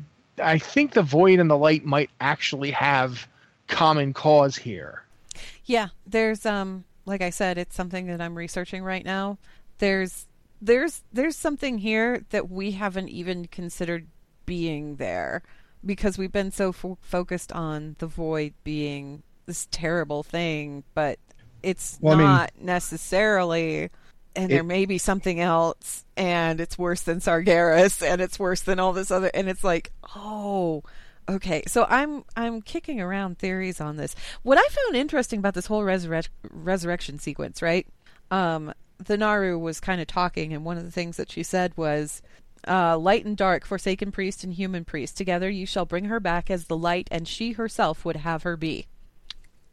[0.42, 3.28] I think the void and the light might actually have
[3.66, 5.03] common cause here.
[5.66, 9.36] Yeah, there's um like I said, it's something that I'm researching right now.
[9.78, 10.26] There's
[10.62, 14.07] there's there's something here that we haven't even considered
[14.47, 15.42] being there
[15.84, 21.18] because we've been so fo- focused on the void being this terrible thing, but
[21.62, 23.90] it's Well, I mean- not necessarily
[24.37, 28.78] and there may be something else and it's worse than Sargeras and it's worse than
[28.78, 30.82] all this other and it's like, "Oh,
[31.28, 34.14] Okay, so I'm I'm kicking around theories on this.
[34.43, 37.87] What I found interesting about this whole resurrect, resurrection sequence, right?
[38.30, 41.72] Um, the Naaru was kind of talking, and one of the things that she said
[41.76, 42.20] was,
[42.68, 46.51] uh, "Light and dark, forsaken priest and human priest, together you shall bring her back
[46.51, 48.87] as the light, and she herself would have her be."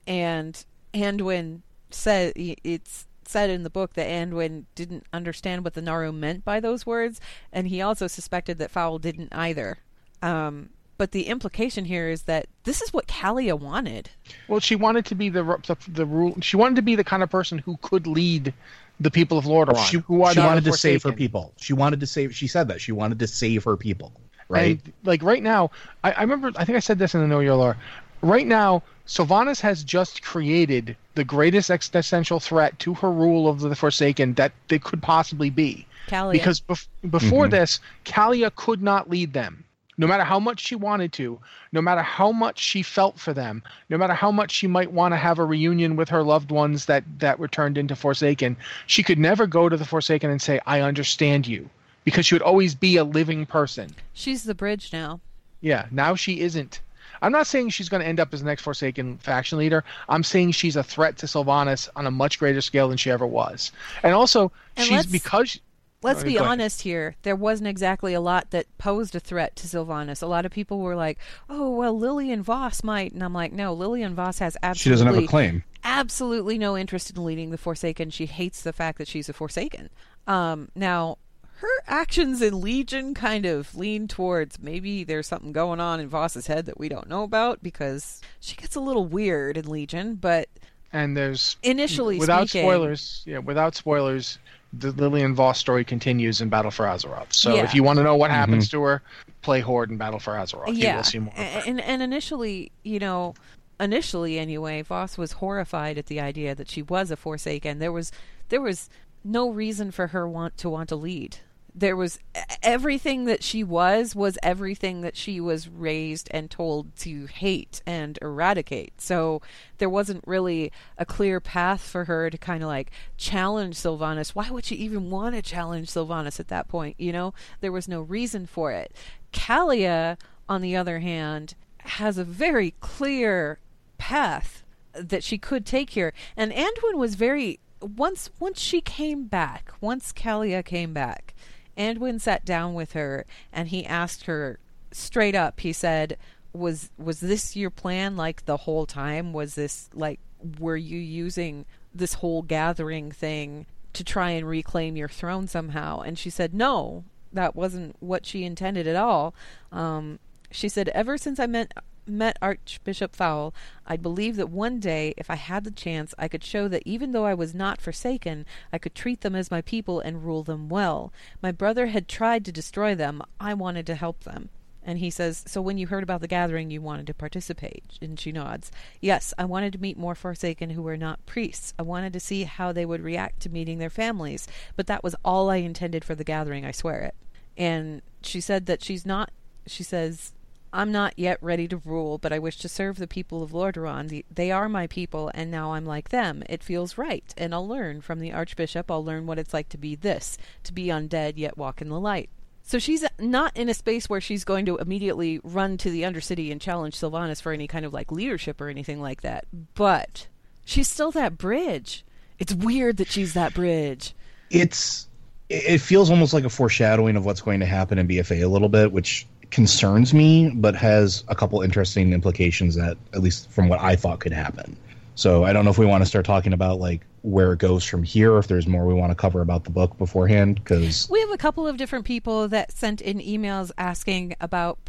[0.07, 6.11] And Anduin said it's said in the book that Anduin didn't understand what the Naaru
[6.11, 7.19] meant by those words,
[7.51, 9.79] and he also suspected that Faol didn't either.
[10.21, 14.11] Um, but the implication here is that this is what Calia wanted.
[14.47, 16.37] Well, she wanted to be the the, the rule.
[16.41, 18.53] She wanted to be the kind of person who could lead
[18.99, 19.83] the people of Lordaeron.
[19.87, 22.45] she, who are she wanted the to save her people she wanted to save she
[22.45, 24.11] said that she wanted to save her people
[24.47, 25.71] right And like right now,
[26.03, 26.51] I, I remember.
[26.55, 27.77] I think I said this in the Know Your Lore.
[28.21, 33.75] Right now, Sylvanas has just created the greatest existential threat to her rule of the
[33.75, 35.85] Forsaken that they could possibly be.
[36.07, 36.31] Calia.
[36.31, 37.51] Because bef- before Mm-hmm.
[37.51, 39.65] this, Calia could not lead them.
[39.97, 41.37] No matter how much she wanted to,
[41.73, 45.11] no matter how much she felt for them, no matter how much she might want
[45.11, 48.55] to have a reunion with her loved ones that, that were turned into Forsaken,
[48.87, 51.69] she could never go to the Forsaken and say, I understand you.
[52.05, 53.93] Because she would always be a living person.
[54.13, 55.19] She's the bridge now.
[55.59, 56.79] Yeah, now she isn't.
[57.21, 59.83] I'm not saying she's going to end up as the next Forsaken faction leader.
[60.09, 63.27] I'm saying she's a threat to Sylvanas on a much greater scale than she ever
[63.27, 63.71] was.
[64.03, 65.59] And also, And she's let's- because.
[66.03, 66.51] Let's be go ahead.
[66.53, 67.15] honest here.
[67.21, 70.23] There wasn't exactly a lot that posed a threat to Sylvanas.
[70.23, 73.71] A lot of people were like, "Oh, well, Lillian Voss might," and I'm like, "No,
[73.71, 77.57] Lillian Voss has absolutely she doesn't have a claim absolutely no interest in leading the
[77.57, 78.09] Forsaken.
[78.09, 79.89] She hates the fact that she's a Forsaken.
[80.27, 81.17] Um, now,
[81.61, 86.47] her actions in Legion kind of lean towards maybe there's something going on in Voss's
[86.47, 90.49] head that we don't know about because she gets a little weird in Legion, but
[90.91, 93.23] and there's Initially without speaking- spoilers.
[93.25, 94.39] Yeah, without spoilers,
[94.73, 97.31] the Lillian Voss story continues in Battle for Azeroth.
[97.31, 97.63] So Yeah.
[97.63, 98.39] if you want to know what mm-hmm.
[98.39, 99.01] happens to her,
[99.41, 100.69] play Horde in Battle for Azeroth.
[100.69, 101.33] You yeah, will see more.
[101.33, 101.63] of her.
[101.67, 103.35] and and initially, you know,
[103.79, 107.79] initially anyway, Voss was horrified at the idea that she was a Forsaken.
[107.79, 108.11] There was
[108.49, 108.89] there was
[109.23, 111.37] no reason for her want to want to lead.
[111.73, 112.19] There was
[112.61, 118.19] everything that she was was everything that she was raised and told to hate and
[118.21, 118.99] eradicate.
[118.99, 119.41] So
[119.77, 124.29] there wasn't really a clear path for her to kind of like challenge Sylvanas.
[124.29, 126.95] Why would she even want to challenge Sylvanas at that point?
[126.99, 128.93] You know, there was no reason for it.
[129.31, 130.17] Calia,
[130.49, 133.59] on the other hand, has a very clear
[133.97, 134.63] path
[134.93, 136.13] that she could take here.
[136.35, 141.33] And Anduin was very once once she came back, once Calia came back,
[141.77, 144.59] Anduin sat down with her and he asked her
[144.91, 145.59] straight up.
[145.59, 146.17] He said,
[146.53, 149.33] "Was was this your plan like the whole time?
[149.33, 150.19] Was this like
[150.59, 156.17] were you using this whole gathering thing to try and reclaim your throne somehow?" And
[156.17, 159.33] she said, "No, that wasn't what she intended at all."
[159.71, 160.19] Um,
[160.49, 161.73] she said, "Ever since I met
[162.05, 163.53] met Archbishop Faol,
[163.85, 167.11] I believed that one day, if I had the chance, I could show that even
[167.11, 170.69] though I was not forsaken, I could treat them as my people and rule them
[170.69, 171.13] well.
[171.41, 173.21] My brother had tried to destroy them.
[173.39, 174.49] I wanted to help them.
[174.83, 177.83] And he says, So when you heard about the gathering, you wanted to participate?
[178.01, 178.71] And she nods.
[178.99, 181.73] Yes, I wanted to meet more Forsaken who were not priests.
[181.77, 184.47] I wanted to see how they would react to meeting their families.
[184.75, 187.15] But that was all I intended for the gathering, I swear it.
[187.57, 189.29] And she said that she's not,
[189.67, 190.33] she says,
[190.73, 194.07] I'm not yet ready to rule, but I wish to serve the people of Lordaeron.
[194.07, 196.43] The, they are my people, and now I'm like them.
[196.49, 198.89] It feels right, and I'll learn from the Archbishop.
[198.89, 201.99] I'll learn what it's like to be this, to be undead yet walk in the
[201.99, 202.29] light.
[202.63, 206.51] So she's not in a space where she's going to immediately run to the Undercity
[206.51, 209.45] and challenge Sylvanas for any kind of like leadership or anything like that.
[209.73, 210.27] But
[210.63, 212.05] she's still that bridge.
[212.39, 214.13] It's weird that she's that bridge.
[214.49, 215.07] it's
[215.49, 218.69] it feels almost like a foreshadowing of what's going to happen in BFA a little
[218.69, 223.79] bit, which concerns me, but has a couple interesting implications that, at least from what
[223.79, 224.75] I thought could happen.
[225.15, 227.83] So I don't know if we want to start talking about like where it goes
[227.83, 231.19] from here, if there's more we want to cover about the book beforehand, because We
[231.19, 234.79] have a couple of different people that sent in emails asking about,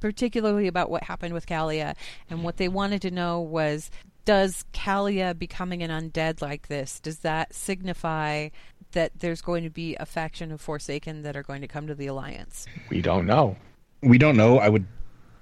[0.00, 1.94] particularly about what happened with Calia,
[2.28, 3.90] and what they wanted to know was,
[4.26, 8.50] does Calia becoming an undead like this does that signify
[8.92, 11.94] that there's going to be a faction of Forsaken that are going to come to
[11.94, 12.66] the Alliance?
[12.90, 13.56] We don't know.
[14.02, 14.58] We don't know.
[14.58, 14.86] I would,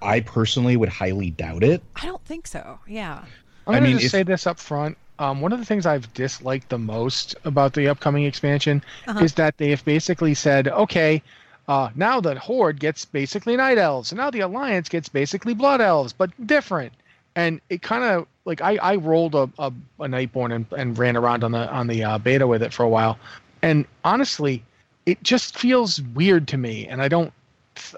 [0.03, 1.83] I personally would highly doubt it.
[1.97, 2.79] I don't think so.
[2.89, 3.25] Yeah.
[3.67, 4.97] I'm I going to mean, just if- say this up front.
[5.21, 9.19] Um, one of the things I've disliked the most about the upcoming expansion Uh-huh.
[9.25, 11.21] is that they have basically said, okay,
[11.67, 15.81] uh, now the Horde gets basically Night Elves, and now the Alliance gets basically Blood
[15.81, 16.93] Elves, but different.
[17.35, 21.17] And it kind of like I, I rolled a, a, a Nightborne and, and ran
[21.17, 23.19] around on the on the uh, beta with it for a while,
[23.61, 24.63] and honestly,
[25.05, 27.33] it just feels weird to me, and I don't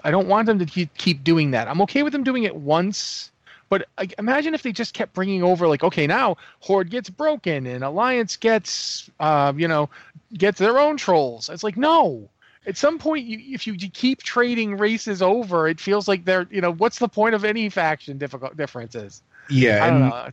[0.03, 1.67] I don't want them to keep, keep doing that.
[1.67, 3.31] I'm okay with them doing it once
[3.71, 7.65] but like, imagine if they just kept bringing over, like, okay, now Horde gets broken
[7.65, 9.89] and Alliance gets, uh, you know,
[10.33, 11.47] gets their own trolls.
[11.47, 12.27] It's like, no.
[12.67, 16.59] At some point, you, if you keep trading races over, it feels like they're, you
[16.59, 19.21] know, what's the point of any faction difficult differences?
[19.49, 20.29] Yeah,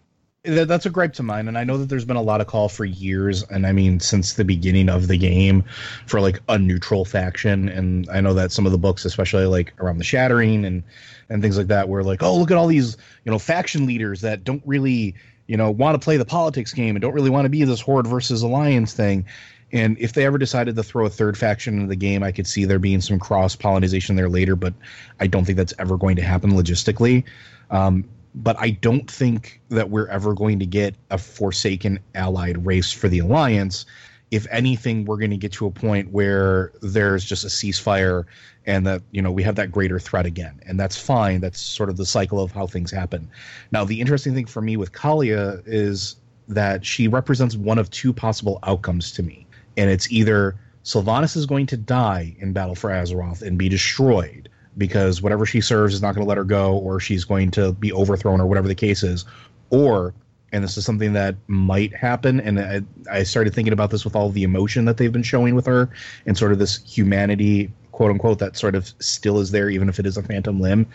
[0.48, 2.68] That's a gripe to mine, and I know that there's been a lot of call
[2.68, 5.64] for years, and I mean since the beginning of the game,
[6.06, 9.72] for like a neutral faction, and I know that some of the books, especially like
[9.78, 10.82] around the Shattering and
[11.28, 14.22] and things like that, were like, oh, look at all these you know faction leaders
[14.22, 15.14] that don't really
[15.46, 17.80] you know want to play the politics game and don't really want to be this
[17.80, 19.26] horde versus alliance thing.
[19.70, 22.46] And if they ever decided to throw a third faction into the game, I could
[22.46, 24.72] see there being some cross pollination there later, but
[25.20, 27.24] I don't think that's ever going to happen logistically.
[27.70, 28.04] Um,
[28.42, 33.08] but I don't think that we're ever going to get a Forsaken allied race for
[33.08, 33.84] the Alliance.
[34.30, 38.24] If anything, we're going to get to a point where there's just a ceasefire
[38.64, 40.60] and that, you know, we have that greater threat again.
[40.66, 41.40] And that's fine.
[41.40, 43.28] That's sort of the cycle of how things happen.
[43.72, 46.16] Now, the interesting thing for me with Calia is
[46.46, 49.46] that she represents one of two possible outcomes to me.
[49.76, 54.48] And it's either Sylvanas is going to die in Battle for Azeroth and be destroyed
[54.78, 57.72] because whatever she serves is not going to let her go, or she's going to
[57.72, 59.24] be overthrown, or whatever the case is.
[59.70, 60.14] Or,
[60.52, 64.16] and this is something that might happen, and I, I started thinking about this with
[64.16, 65.90] all the emotion that they've been showing with her,
[66.24, 69.98] and sort of this humanity, quote unquote, that sort of still is there, even if
[69.98, 70.86] it is a phantom limb.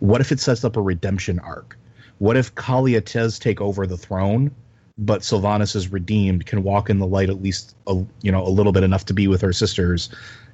[0.00, 1.78] What if it sets up a redemption arc?
[2.18, 4.50] What if Calia does take over the throne,
[4.96, 8.48] but Sylvanas is redeemed, can walk in the light at least, a, you know, a
[8.48, 10.08] little bit enough to be with her sisters,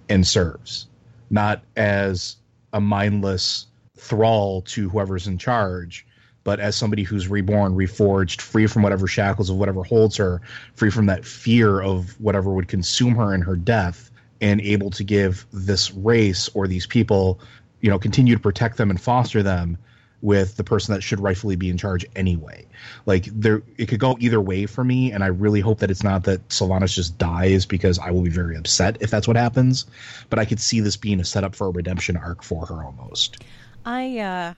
[0.09, 0.89] and serves,
[1.30, 2.37] not as
[2.73, 3.66] a mindless
[3.97, 6.07] thrall to whoever's in charge,
[6.45, 10.41] but as somebody who's reborn, reforged, free from whatever shackles of whatever holds her,
[10.75, 14.11] free from that fear of whatever would consume her in her death,
[14.41, 17.39] and able to give this race or these people,
[17.81, 19.79] you know, continue to protect them and foster them
[20.23, 22.64] with the person that should rightfully be in charge anyway.
[23.07, 26.03] Like there it could go either way for me and I really hope that it's
[26.03, 29.85] not that Sylvanas just dies because I will be very upset if that's what happens,
[30.31, 33.43] but I could see this being a setup for a redemption arc for her almost.
[33.85, 34.55] I uh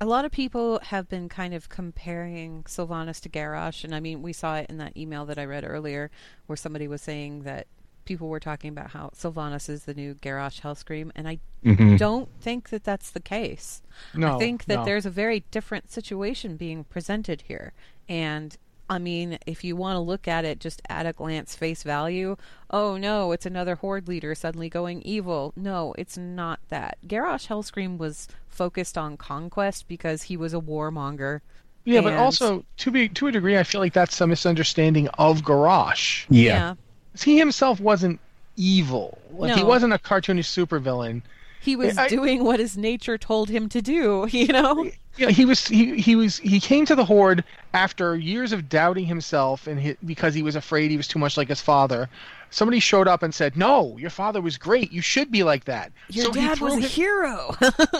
[0.00, 4.22] a lot of people have been kind of comparing Sylvanas to Garrosh, and I mean,
[4.22, 6.10] we saw it in that email that I read earlier,
[6.46, 7.66] where somebody was saying that
[8.08, 11.96] people were talking about how Sylvanas is the new Garrosh Hellscream, and I Mm-hmm.
[11.96, 13.82] don't think that that's the case.
[14.14, 14.84] No, I think that no.
[14.84, 17.72] there's a very different situation being presented here,
[18.08, 18.56] and
[18.88, 22.36] I mean, if you want to look at it just at a glance, face value,
[22.70, 25.52] oh no, it's another horde leader suddenly going evil.
[25.56, 26.96] No, it's not that.
[27.06, 31.40] Garrosh Hellscream was focused on conquest because he was a warmonger.
[31.84, 35.42] Yeah, but also to be to a degree, I feel like that's a misunderstanding of
[35.42, 36.24] Garrosh.
[36.30, 36.74] Yeah.
[37.22, 38.20] He himself wasn't
[38.56, 39.18] evil.
[39.32, 41.22] Like he wasn't a cartoonish supervillain.
[41.60, 44.90] He was I- doing what his nature told him to do, you know?
[45.16, 47.42] Yeah, he was he, he was he came to the horde
[47.74, 51.36] after years of doubting himself and he, because he was afraid he was too much
[51.36, 52.08] like his father.
[52.50, 54.92] Somebody showed up and said, "No, your father was great.
[54.92, 57.54] You should be like that." Your So he dad was a him- hero.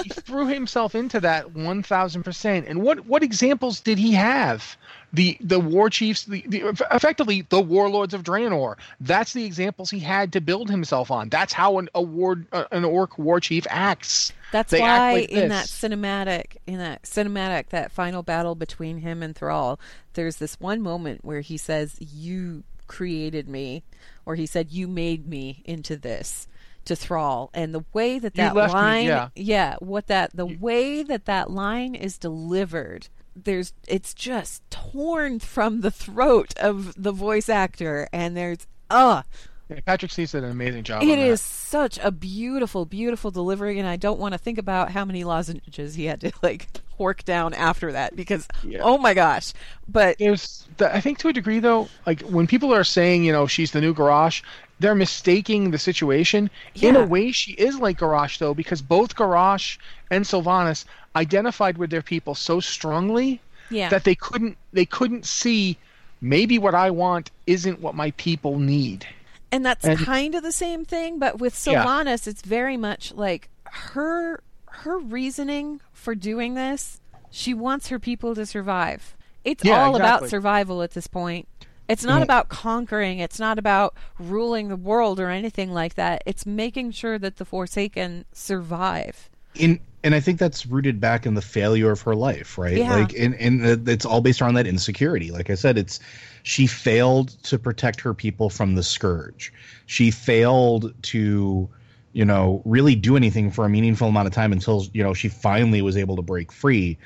[0.05, 4.77] he threw himself into that 1000% and what what examples did he have
[5.13, 10.01] the the war chiefs the, the effectively the warlords of Draenor that's the examples he
[10.01, 13.67] had to build himself on that's how an a war uh, an orc war chief
[13.71, 18.55] acts That's They act why like in that cinematic, in that cinematic, that final battle
[18.55, 19.79] between him and Thrall,
[20.15, 23.83] there's this one moment where he says, "You created me,"
[24.25, 26.47] or he said, "You made me into this."
[26.87, 29.77] To Thrall, and the way that that left me, line, yeah.
[29.81, 33.09] what that the way that that line is delivered,
[33.45, 39.22] there's it's just torn from the throat of the voice actor, and there's uh
[39.68, 43.89] Yeah, Patrick Steele did an amazing job it is such a beautiful, beautiful delivery, and
[43.89, 46.68] I don't want to think about how many lozenges he had to like
[46.99, 48.80] work down after that because Yeah.
[48.82, 49.53] oh my gosh!
[49.86, 53.32] But there's the, I think to a degree though, like when people are saying, you
[53.32, 54.43] know, she's the new Garrosh,
[54.81, 56.51] they're mistaking the situation.
[56.76, 59.79] In a way, she is like Garrosh though, because both Garrosh
[60.11, 60.85] and Sylvanas
[61.16, 65.76] identified with their people so strongly yeah, that they couldn't they couldn't see
[66.20, 69.07] maybe what I want isn't what my people need.
[69.51, 71.18] and that's and- kind of the same thing.
[71.18, 71.85] But with Yeah.
[71.85, 77.01] Sylvanas, it's very much like her her reasoning for doing this.
[77.31, 79.16] She wants her people to survive.
[79.45, 81.49] It's Yeah, all about survival at this point.
[81.89, 82.24] It's not Mm.
[82.24, 83.18] about conquering.
[83.18, 86.22] It's not about ruling the world or anything like that.
[86.26, 89.28] It's making sure that the Forsaken survive.
[89.55, 92.76] in and I think that's rooted back in the failure of her life, right?
[92.76, 92.95] Yeah.
[92.95, 95.32] Like, and and it's all based around that insecurity.
[95.32, 95.99] Like I said, it's
[96.45, 99.53] she failed to protect her people from the scourge.
[99.86, 101.68] She failed to,
[102.12, 105.28] you know, really do anything for a meaningful amount of time until you know she
[105.28, 106.97] finally was able to break free,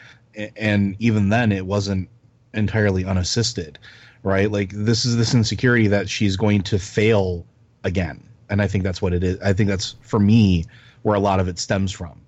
[0.57, 2.09] and even then, it wasn't
[2.53, 3.79] entirely unassisted,
[4.23, 4.51] right?
[4.51, 7.47] Like this is this insecurity that she's going to fail
[7.85, 9.41] again, and I think that's what it is.
[9.41, 10.67] I think that's for me
[11.03, 12.21] where a lot of it stems from.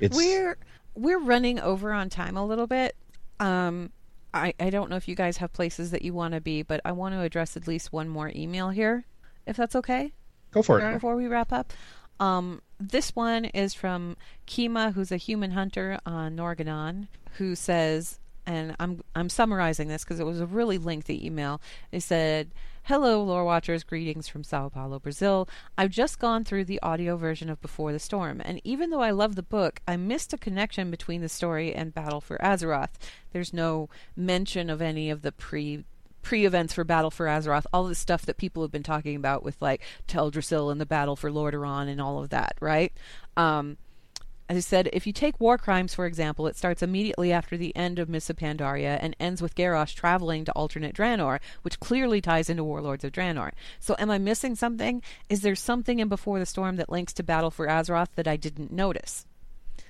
[0.00, 0.56] It's We're
[0.94, 2.96] we're running over on time a little bit.
[3.40, 3.90] Um,
[4.34, 6.80] I I don't know if you guys have places that you want to be, but
[6.84, 9.04] I want to address at least one more email here,
[9.46, 10.12] if that's okay,
[10.50, 10.92] go for it.
[10.94, 11.72] before we wrap up.
[12.20, 14.16] Um, this one is from
[14.46, 20.20] Kima, who's a human hunter on Norgannon, who says, and I'm I'm summarizing this because
[20.20, 21.60] it was a really lengthy email.
[21.90, 22.50] They said,
[22.84, 23.84] "Hello, lore watchers.
[23.84, 25.48] Greetings from Sao Paulo, Brazil.
[25.78, 29.10] I've just gone through the audio version of Before the Storm, and even though I
[29.10, 32.98] love the book, I missed a connection between the story and Battle for Azeroth.
[33.32, 35.84] There's no mention of any of the pre."
[36.22, 39.60] Pre-events for Battle for Azeroth, all the stuff that people have been talking about with
[39.60, 42.92] like Teldrassil and the Battle for Lordaeron and all of that, right?
[43.36, 43.76] Um,
[44.52, 47.74] as I said, if you take War Crimes, for example, it starts immediately after the
[47.74, 52.20] end of Mists of Pandaria and ends with Garrosh traveling to alternate Draenor, which clearly
[52.20, 53.52] ties into Warlords of Draenor.
[53.80, 55.02] So am I missing something?
[55.30, 58.36] Is there something in Before the Storm that links to Battle for Azeroth that I
[58.36, 59.24] didn't notice?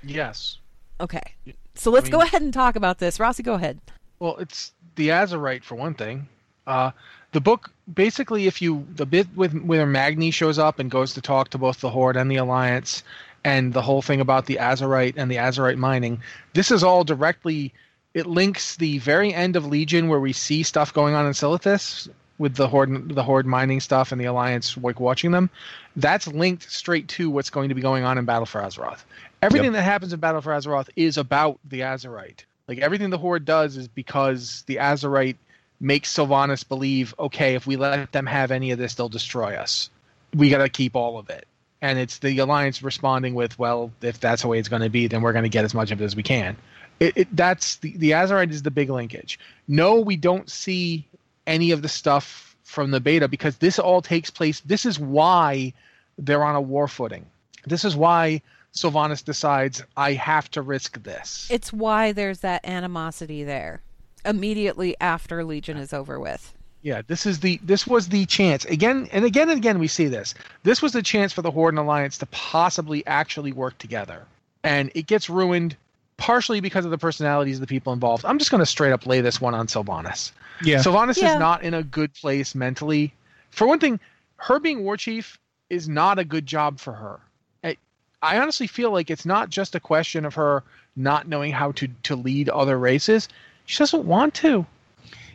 [0.01, 0.59] Yes.
[1.01, 1.35] Okay.
[1.75, 3.19] So let's go mean- ahead and talk about this.
[3.19, 3.81] Rossi, go ahead.
[4.21, 6.29] Well, it's the Azerite for one thing.
[6.69, 6.93] Uh,
[7.33, 11.21] the book basically, if you the bit with where Magni shows up and goes to
[11.21, 13.03] talk to both the Horde and the Alliance,
[13.45, 16.23] and the whole thing about the Azerite and the Azerite mining,
[16.55, 17.73] this is all directly.
[18.15, 22.09] It links the very end of Legion where we see stuff going on in Silithus
[22.39, 25.51] with the Horde, the Horde mining stuff and the Alliance like watching them.
[25.97, 29.05] That's linked straight to what's going to be going on in Battle for Azeroth.
[29.41, 32.45] Everything that happens in Battle for Azeroth is about the Azerite.
[32.69, 35.37] Like everything the Horde does is because the Azerite
[35.81, 39.91] makes Sylvanas believe, okay, if we let them have any of this, they'll destroy us.
[40.35, 41.47] We got to keep all of it.
[41.83, 45.09] And it's the Alliance responding with, well, if that's the way it's going to be,
[45.09, 46.57] then we're going to get as much of it as we can.
[47.01, 49.39] It, it, that's the, the Azerite is the big linkage.
[49.67, 51.05] No, we don't see
[51.47, 54.61] any of the stuff from the beta because this all takes place.
[54.61, 55.73] This is why
[56.19, 57.27] they're on a war footing.
[57.67, 61.49] This is why Sylvanas decides I have to risk this.
[61.51, 63.83] It's why there's that animosity there
[64.25, 66.55] immediately after Legion is over with.
[66.83, 70.07] Yeah, this is the this was the chance again and again and again we see
[70.09, 70.35] this.
[70.65, 74.25] This was the chance for the Horde and Alliance to possibly actually work together,
[74.65, 75.77] and it gets ruined
[76.17, 78.25] partially because of the personalities of the people involved.
[78.25, 80.33] I'm just going to straight up lay this one on Sylvanas.
[80.63, 81.35] Yeah, Sylvanas Yeah.
[81.35, 83.13] is not in a good place mentally.
[83.51, 84.01] For one thing,
[84.37, 85.39] her being war chief
[85.71, 87.21] is not a good job for her.
[87.63, 87.77] I,
[88.23, 90.65] I honestly feel like it's not just a question of her
[90.97, 93.29] not knowing how to to lead other races.
[93.67, 94.67] She doesn't want to.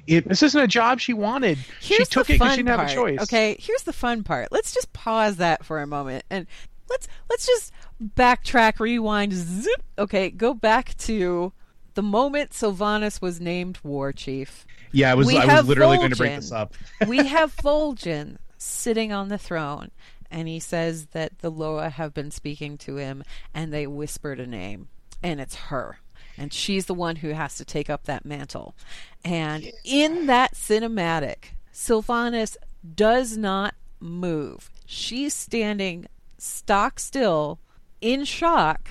[0.08, 1.58] It This isn't a job she wanted.
[1.80, 2.90] she took it because she didn't part.
[2.90, 3.22] have a choice.
[3.24, 4.52] Okay, here's the fun part.
[4.52, 6.48] Let's just pause that for a moment and
[6.90, 7.72] let's let's just
[8.04, 9.84] backtrack, rewind, zip.
[9.98, 11.52] Okay, go back to
[11.96, 14.66] the moment Sylvanas was named war chief.
[14.92, 15.12] yeah.
[15.12, 16.74] I was We I was literally going to bring this up.
[17.08, 19.90] we have Vol'jin sitting on the throne,
[20.32, 24.48] and he says that the Loa have been speaking to him, and they whispered a
[24.48, 24.88] name,
[25.24, 26.00] and it's her.
[26.38, 28.76] And she's the one who has to take up that mantle.
[29.24, 32.56] And in that cinematic, Sylvanas
[32.96, 34.70] does not move.
[34.86, 36.08] She's standing
[36.38, 37.60] stock still
[38.02, 38.90] in shock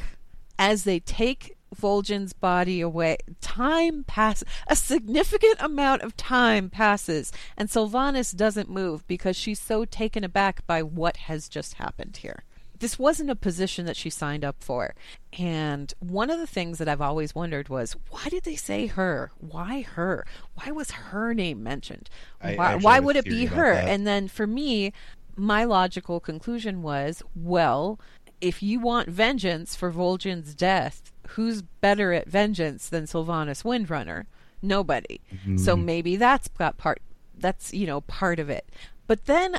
[0.59, 3.19] as they take Vol'jin's body away.
[3.41, 4.49] Time passes.
[4.67, 10.67] A significant amount of time passes, and Sylvanas doesn't move because she's so taken aback
[10.67, 12.45] by what has just happened here.
[12.79, 14.95] This wasn't a position that she signed up for.
[15.39, 19.31] And one of the things that I've always wondered was why did they say her?
[19.39, 20.27] Why her?
[20.55, 22.11] Why was her name mentioned?
[22.41, 23.75] I Why, why would it be her?
[23.75, 23.89] that.
[23.89, 24.93] And then for me,
[25.37, 27.99] my logical conclusion was well,
[28.41, 34.27] if you want vengeance for Vol'jin's death, who's better at vengeance than Sylvanas Windrunner?
[34.63, 35.21] Nobody.
[35.57, 37.01] So maybe that's got part.
[37.39, 38.67] That's you know part of it.
[39.07, 39.57] But then,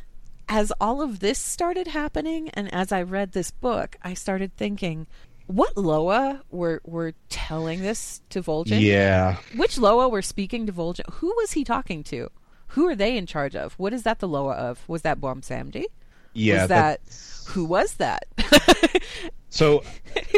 [0.50, 5.08] as all of this started happening, and as I read this book, I started thinking,
[5.48, 8.82] what Loa were were telling this to Vol'jin?
[8.82, 11.10] Yeah, Which Loa were speaking to Vol'jin?
[11.14, 12.30] Who was he talking to?
[12.72, 13.74] Who are they in charge of?
[13.74, 14.88] What is that the Loa of?
[14.90, 15.86] Was that Bwonsamdi?
[16.34, 16.62] yeah.
[16.62, 17.02] was that
[17.48, 18.26] who was that?
[19.50, 19.84] So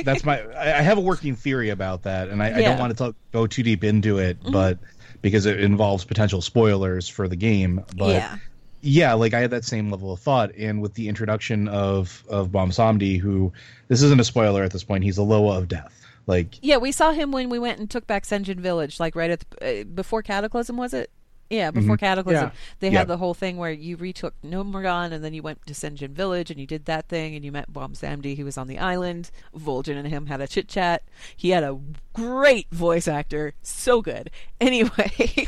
[0.06, 0.42] that's my.
[0.56, 3.48] I have a working theory about that, and I, I don't want to talk, go
[3.48, 4.52] too deep into it, mm-hmm.
[4.52, 4.80] but
[5.22, 7.84] because it involves potential spoilers for the game.
[7.98, 8.38] But yeah.
[8.82, 12.50] Yeah, like I had that same level of thought, and with the introduction of of
[12.50, 13.52] Bwonsamdi, who
[13.88, 15.96] this isn't a spoiler at this point, he's a Loa of Death.
[16.28, 19.32] Like Yeah, we saw him when we went and took back Sen'jin Village, like right
[19.32, 21.10] at the, uh, before Cataclysm, was it?
[21.50, 22.52] Yeah, before Cataclysm, Yeah.
[22.80, 23.00] they Yeah.
[23.00, 26.52] had the whole thing where you retook Gnomeregan, and then you went to Sen'jin Village,
[26.52, 29.32] and you did that thing, and you met Bwonsamdi, who was on the island.
[29.58, 31.02] Vol'jin and him had a chit chat.
[31.36, 31.80] He had a
[32.14, 34.30] great voice actor, so good.
[34.62, 35.48] Anyway,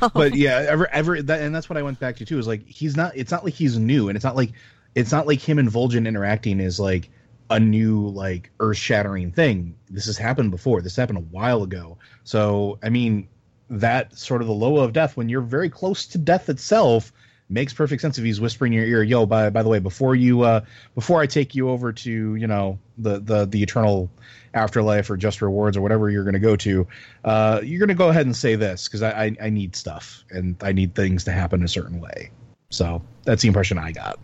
[0.00, 2.38] um, but yeah, ever ever that, and that's what I went back to too.
[2.38, 3.12] Is like he's not.
[3.16, 4.52] It's not like he's new, and it's not like
[4.94, 7.10] it's not like him and Vol'jin interacting is like
[7.50, 9.74] a new like earth shattering thing.
[9.90, 10.80] This has happened before.
[10.80, 11.98] This happened a while ago.
[12.24, 13.26] So I mean,
[13.72, 17.12] that sort of the Loa of death when you're very close to death itself
[17.48, 20.14] makes perfect sense if he's whispering in your ear, "Yo, by by the way, before
[20.14, 20.60] you uh
[20.94, 24.10] before I take you over to you know the the the eternal
[24.54, 26.86] afterlife or just rewards or whatever you're going to go to,
[27.24, 30.24] uh, you're going to go ahead and say this because I, I I need stuff
[30.30, 32.30] and I need things to happen a certain way."
[32.70, 34.18] So that's the impression I got.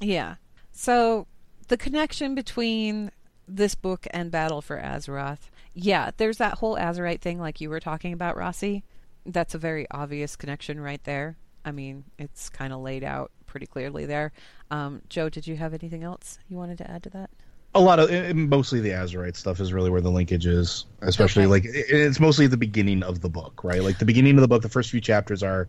[0.00, 0.36] Yeah.
[0.72, 1.26] So
[1.68, 3.10] the connection between
[3.48, 5.50] this book and Battle for Azeroth.
[5.74, 8.82] Yeah, there's that whole Azerite thing like you were talking about, Rossi.
[9.26, 11.36] That's a very obvious connection right there.
[11.64, 14.32] I mean, it's kind of laid out pretty clearly there.
[14.70, 17.30] Um, Joe, did you have anything else you wanted to add to that?
[17.74, 21.44] a lot of it- mostly the Azerite stuff is really where the linkage is, especially
[21.44, 21.50] Okay.
[21.50, 23.82] like it- it's mostly the beginning of the book, right?
[23.82, 25.68] Like the beginning of the book, the first few chapters are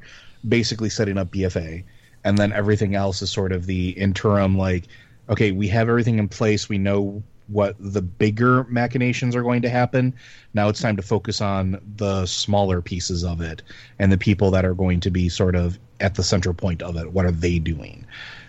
[0.49, 1.85] basically setting up BFA,
[2.25, 4.57] and then everything else is sort of the interim.
[4.57, 4.83] Like,
[5.29, 9.69] okay, we have everything in place, we know what the bigger machinations are going to
[9.69, 10.13] happen.
[10.53, 13.61] Now it's time to focus on the smaller pieces of it
[13.99, 16.95] and the people that are going to be sort of at the center point of
[16.97, 17.11] it.
[17.11, 18.05] What are they doing?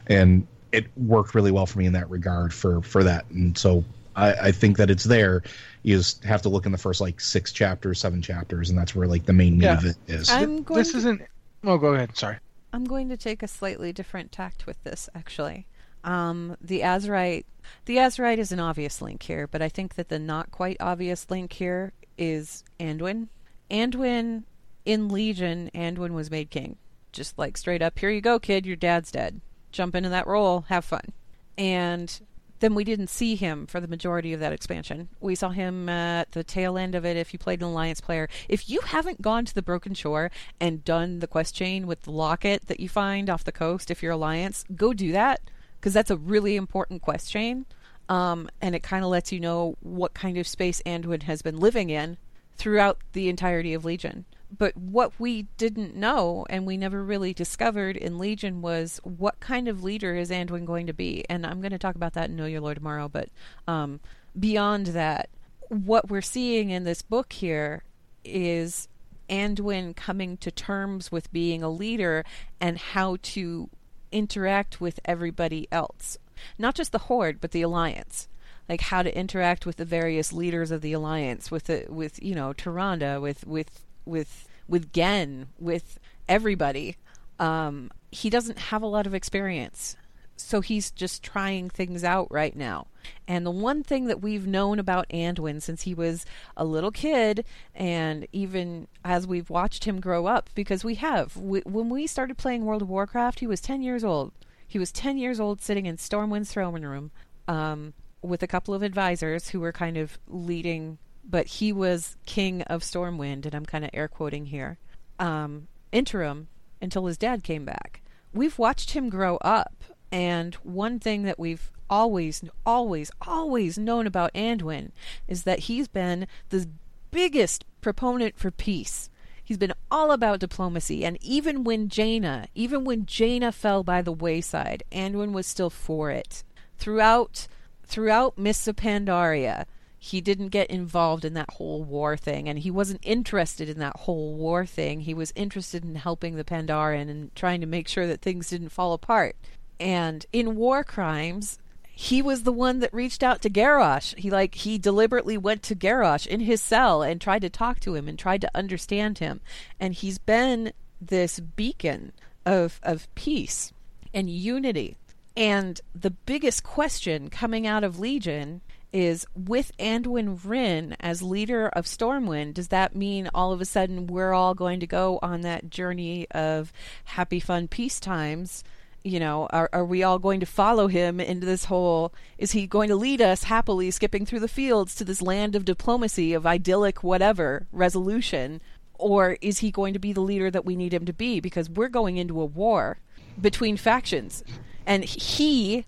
[0.06, 3.84] And it worked really well for me in that regard for for that and so
[4.16, 5.42] I, I think that it's there
[5.84, 8.92] you just have to look in the first like six chapters seven chapters and that's
[8.94, 9.78] where like the main meat Yeah.
[9.78, 11.22] of it is I'm going This to, isn't.
[11.62, 12.16] Oh, go ahead.
[12.16, 12.38] Sorry.
[12.72, 15.66] I'm going to take a slightly different tact with this, actually.
[16.02, 17.44] Um, the Azerite,
[17.84, 21.30] the Azerite is an obvious link here, but I think that the not quite obvious
[21.30, 23.28] link here is Anduin,
[23.70, 24.44] Anduin
[24.84, 26.76] in Legion, Anduin was made king.
[27.12, 29.40] Just like straight up, here you go, kid, your dad's dead.
[29.72, 31.12] Jump into that role, have fun.
[31.56, 32.20] And
[32.60, 35.08] then we didn't see him for the majority of that expansion.
[35.20, 38.28] We saw him at the tail end of it if you played an Alliance player.
[38.48, 42.10] If you haven't gone to the Broken Shore and done the quest chain with the
[42.10, 45.40] locket that you find off the coast, if you're Alliance, go do that
[45.84, 47.66] because that's a really important question.
[48.08, 51.58] Um, and it kind of lets you know what kind of space Anduin has been
[51.58, 52.16] living in
[52.56, 54.24] throughout the entirety of Legion
[54.56, 59.66] but what we didn't know and we never really discovered in Legion was what kind
[59.66, 61.24] of leader is Anduin going to be.
[61.28, 63.08] And I'm going to talk about that in Know Your Lore tomorrow.
[63.08, 63.30] But
[63.66, 63.98] um,
[64.38, 65.28] beyond that,
[65.68, 67.82] what we're seeing in this book here
[68.24, 68.86] is
[69.28, 72.24] Anduin coming to terms with being a leader
[72.60, 73.70] and how to
[74.14, 76.18] interact with everybody else.
[76.58, 78.28] Not just the Horde, but the Alliance
[78.66, 82.34] like how to interact with the various leaders of the alliance with the with you
[82.34, 85.98] know Tyrande with with with with Genn, with
[86.28, 86.96] everybody.
[87.38, 89.96] Um, he doesn't have a lot of experience.
[90.36, 92.86] So he's just trying things out right now.
[93.26, 96.24] And the one thing that we've known about Anduin since he was
[96.56, 97.44] a little kid,
[97.74, 102.36] and even as we've watched him grow up, because we have, we, when we started
[102.36, 104.32] playing World of Warcraft, he was 10 years old.
[104.66, 107.10] He was 10 years old sitting in Stormwind's throne room
[107.46, 110.98] um, with a couple of advisors who were kind of leading
[111.28, 114.78] but he was king of Stormwind, and I'm kind of air quoting here,
[115.18, 116.48] um, interim
[116.82, 118.02] until his dad came back.
[118.32, 124.32] We've watched him grow up, and one thing that we've always, always, always known about
[124.34, 124.90] Anduin
[125.28, 126.68] is that he's been the
[127.10, 129.10] biggest proponent for peace.
[129.42, 134.12] He's been all about diplomacy, and even when Jaina, even when Jaina fell by the
[134.12, 136.42] wayside, Anduin was still for it.
[136.78, 137.46] Throughout,
[137.84, 139.66] throughout Mists of Pandaria,
[140.04, 143.96] he didn't get involved in that whole war thing and he wasn't interested in that
[144.00, 148.06] whole war thing he was interested in helping the pandaren and trying to make sure
[148.06, 149.34] that things didn't fall apart
[149.80, 151.58] and in war crimes
[151.94, 154.16] he was the one that reached out to Garrosh.
[154.18, 157.94] He like he deliberately went to Garrosh in his cell and tried to talk to
[157.94, 159.40] him and tried to understand him.
[159.78, 162.12] And he's been this beacon
[162.44, 163.72] of of peace
[164.12, 164.96] and unity.
[165.36, 168.60] And the biggest question coming out of Legion
[168.92, 174.06] is with Anduin Wrynn as leader of Stormwind, does that mean all of a sudden
[174.06, 176.72] we're all going to go on that journey of
[177.04, 178.62] happy, fun peace times?
[179.04, 182.14] You know, are, are we all going to follow him into this whole?
[182.38, 185.66] Is he going to lead us happily skipping through the fields to this land of
[185.66, 188.62] diplomacy, of idyllic whatever resolution?
[188.94, 191.38] Or is he going to be the leader that we need him to be?
[191.38, 192.98] Because we're going into a war
[193.38, 194.42] between factions.
[194.86, 195.84] And he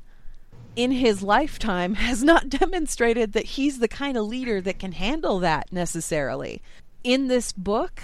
[0.76, 5.40] in his lifetime has not demonstrated that he's the kind of leader that can handle
[5.40, 6.62] that necessarily.
[7.02, 8.02] In this book,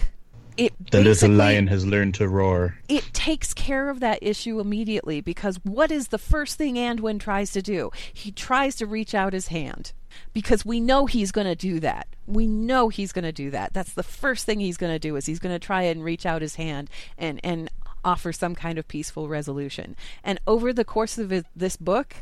[0.57, 2.77] it the little lion has learned to roar.
[2.89, 7.53] It takes care of that issue immediately because what is the first thing Anduin tries
[7.53, 7.91] to do?
[8.13, 9.93] He tries to reach out his hand
[10.33, 12.07] because we know he's going to do that.
[12.27, 13.73] We know he's going to do that.
[13.73, 16.27] That's the first thing he's going to do is he's going to try and reach
[16.27, 17.71] out his hand and and
[18.05, 19.97] offer some kind of peaceful resolution.
[20.25, 22.17] And over the course of this book,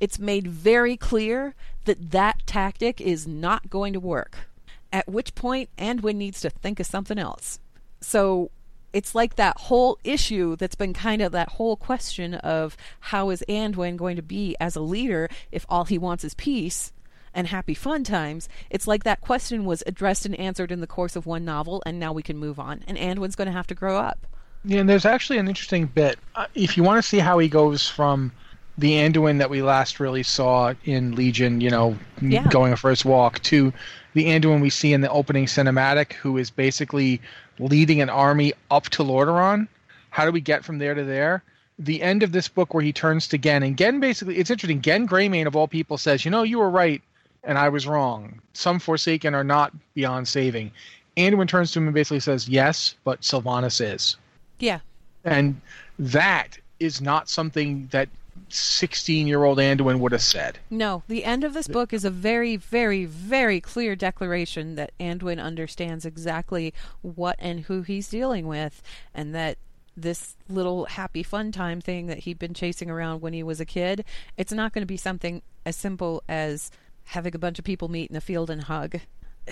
[0.00, 4.48] it's made very clear that that tactic is not going to work.
[4.92, 7.58] At which point, Anduin needs to think of something else.
[8.00, 8.50] So
[8.92, 13.44] it's like that whole issue that's been kind of that whole question of how is
[13.48, 16.92] Anduin going to be as a leader if all he wants is peace
[17.34, 18.48] and happy fun times.
[18.70, 22.00] It's like that question was addressed and answered in the course of one novel, and
[22.00, 22.82] now we can move on.
[22.86, 24.26] And Anduin's going to have to grow up.
[24.64, 26.18] Yeah, and there's actually an interesting bit.
[26.34, 28.32] Uh, if you want to see how he goes from
[28.78, 32.48] the Anduin that we last really saw in Legion, you know, yeah.
[32.48, 33.72] going a first walk, to
[34.14, 37.20] the Anduin we see in the opening cinematic, who is basically
[37.58, 39.68] leading an army up to Lordaeron.
[40.10, 41.42] How do we get from there to there?
[41.78, 44.80] The end of this book where he turns to Genn, and Genn basically, it's interesting.
[44.80, 47.02] Genn Greymane, of all people, says, You know, you were right,
[47.44, 48.40] and I was wrong.
[48.54, 50.70] Some Forsaken are not beyond saving.
[51.16, 54.16] Anduin turns to him and basically says, Yes, but Sylvanas is.
[54.58, 54.80] Yeah.
[55.24, 55.60] And
[55.98, 58.08] that is not something that
[58.48, 60.58] 16 year old Anduin would have said.
[60.70, 65.42] No, the end of this book is a very, very, very clear declaration that Anduin
[65.42, 66.72] understands exactly
[67.02, 68.82] what and who he's dealing with,
[69.14, 69.58] and that
[69.96, 73.64] this little happy fun time thing that he'd been chasing around when he was a
[73.64, 74.04] kid,
[74.36, 76.70] it's not going to be something as simple as
[77.04, 79.00] having a bunch of people meet in a field and hug.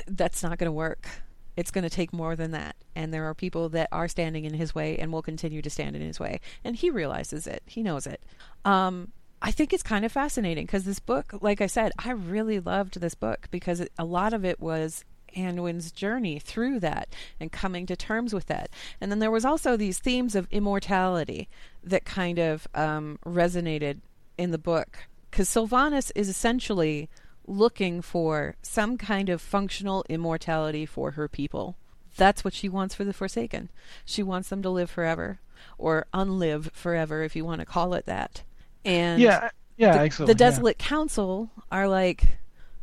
[0.07, 1.09] That's not going to work.
[1.57, 2.77] It's going to take more than that.
[2.95, 5.97] And there are people that are standing in his way and will continue to stand
[5.97, 6.41] in his way.
[6.65, 7.63] And he realizes it.
[7.67, 8.21] He knows it.
[8.65, 12.61] Um, I think it's kind of fascinating because this book, like I said, I really
[12.61, 15.05] loved this book because it, a lot of it was
[15.37, 17.09] Anduin's journey through that
[17.39, 18.71] and coming to terms with that.
[19.01, 21.49] And then there was also these themes of immortality
[21.83, 23.99] that kind of um, resonated
[24.39, 24.99] in the book
[25.31, 27.09] because Sylvanas is essentially
[27.47, 31.77] looking for some kind of functional immortality for her people.
[32.17, 33.71] That's what she wants for the Forsaken.
[34.05, 35.41] She wants them to live forever,
[35.79, 38.43] or unlive forever, if you want to call it that.
[38.85, 40.27] And Yeah, uh, yeah, the, excellent.
[40.29, 40.51] the yeah.
[40.51, 42.39] Desolate Council are like,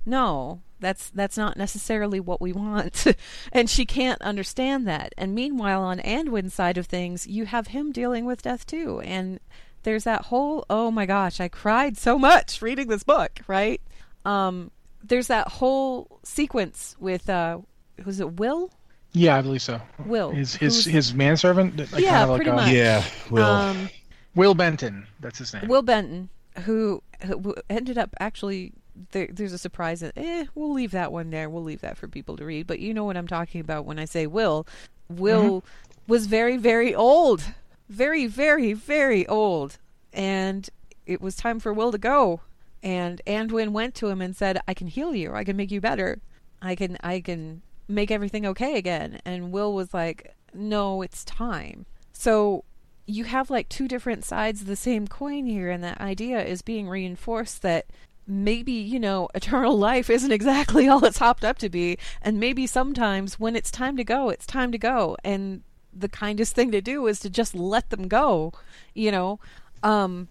[0.05, 3.05] no, that's that's not necessarily what we want,
[3.53, 5.13] and she can't understand that.
[5.17, 9.39] And meanwhile, on Anduin's side of things, you have him dealing with death too, and
[9.83, 13.81] there's that whole oh my gosh, I cried so much reading this book, right?
[14.25, 14.71] Um,
[15.03, 17.59] there's that whole sequence with uh,
[18.05, 18.71] was it Wyll?
[19.13, 19.81] Yeah, I believe so.
[20.05, 20.31] Wyll.
[20.31, 21.77] His his Who's- his manservant.
[21.91, 22.71] Like, Yeah, kind of like pretty a- much.
[22.71, 23.45] Yeah, Wyll.
[23.45, 23.89] Um,
[24.35, 25.05] Wyll Benton.
[25.19, 25.67] That's his name.
[25.67, 26.29] Wyll Benton,
[26.63, 28.73] who, who ended up actually.
[29.11, 30.03] There, there's a surprise.
[30.03, 31.49] In, eh, we'll leave that one there.
[31.49, 32.67] We'll leave that for people to read.
[32.67, 34.67] But you know what I'm talking about when I say Wyll.
[35.09, 35.63] Wyll
[36.07, 37.41] was very, very old.
[37.89, 39.77] Very, very, very old.
[40.13, 40.69] And
[41.05, 42.41] it was time for Wyll to go.
[42.83, 45.33] And Anduin went to him and said, I can heal you.
[45.33, 46.19] I can make you better.
[46.61, 49.19] I can, I can make everything okay again.
[49.25, 51.85] And Wyll was like, No, it's time.
[52.11, 52.63] So
[53.05, 56.61] you have like two different sides of the same coin here, and that idea is
[56.61, 57.85] being reinforced that
[58.27, 62.65] maybe, you know, eternal life isn't exactly all it's hopped up to be, and maybe
[62.65, 65.63] sometimes when it's time to go, it's time to go, and
[65.93, 68.53] the kindest thing to do is to just let them go,
[68.93, 69.39] you know.
[69.83, 70.29] Um,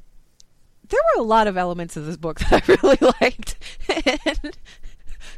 [0.90, 3.56] there were a lot of elements of this book that I really liked,
[3.88, 4.56] and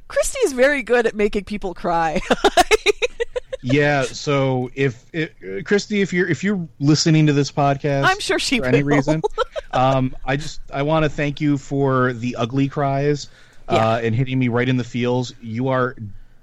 [0.09, 2.21] Christie's very good at making people cry.
[3.63, 4.03] yeah.
[4.03, 8.39] So if it, uh, Christie, if you're if you're listening to this podcast, I'm sure
[8.39, 9.23] she for any reason,
[9.73, 13.29] um, I just I want to thank you for the ugly cries
[13.69, 15.33] uh, and hitting me right in the feels.
[15.41, 15.97] You are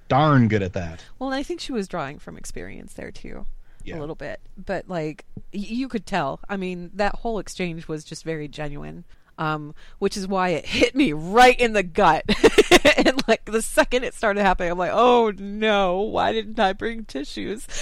[0.07, 1.03] darn good at that.
[1.19, 3.45] Well, I think she was drawing from experience there too,
[3.83, 3.97] Yeah.
[3.97, 4.39] a little bit.
[4.57, 6.39] But like you could tell.
[6.49, 9.05] I mean, that whole exchange was just very genuine.
[9.37, 12.25] Um, which is why it hit me right in the gut.
[12.97, 17.05] and like the second it started happening, I'm like, oh no, why didn't I bring
[17.05, 17.65] tissues?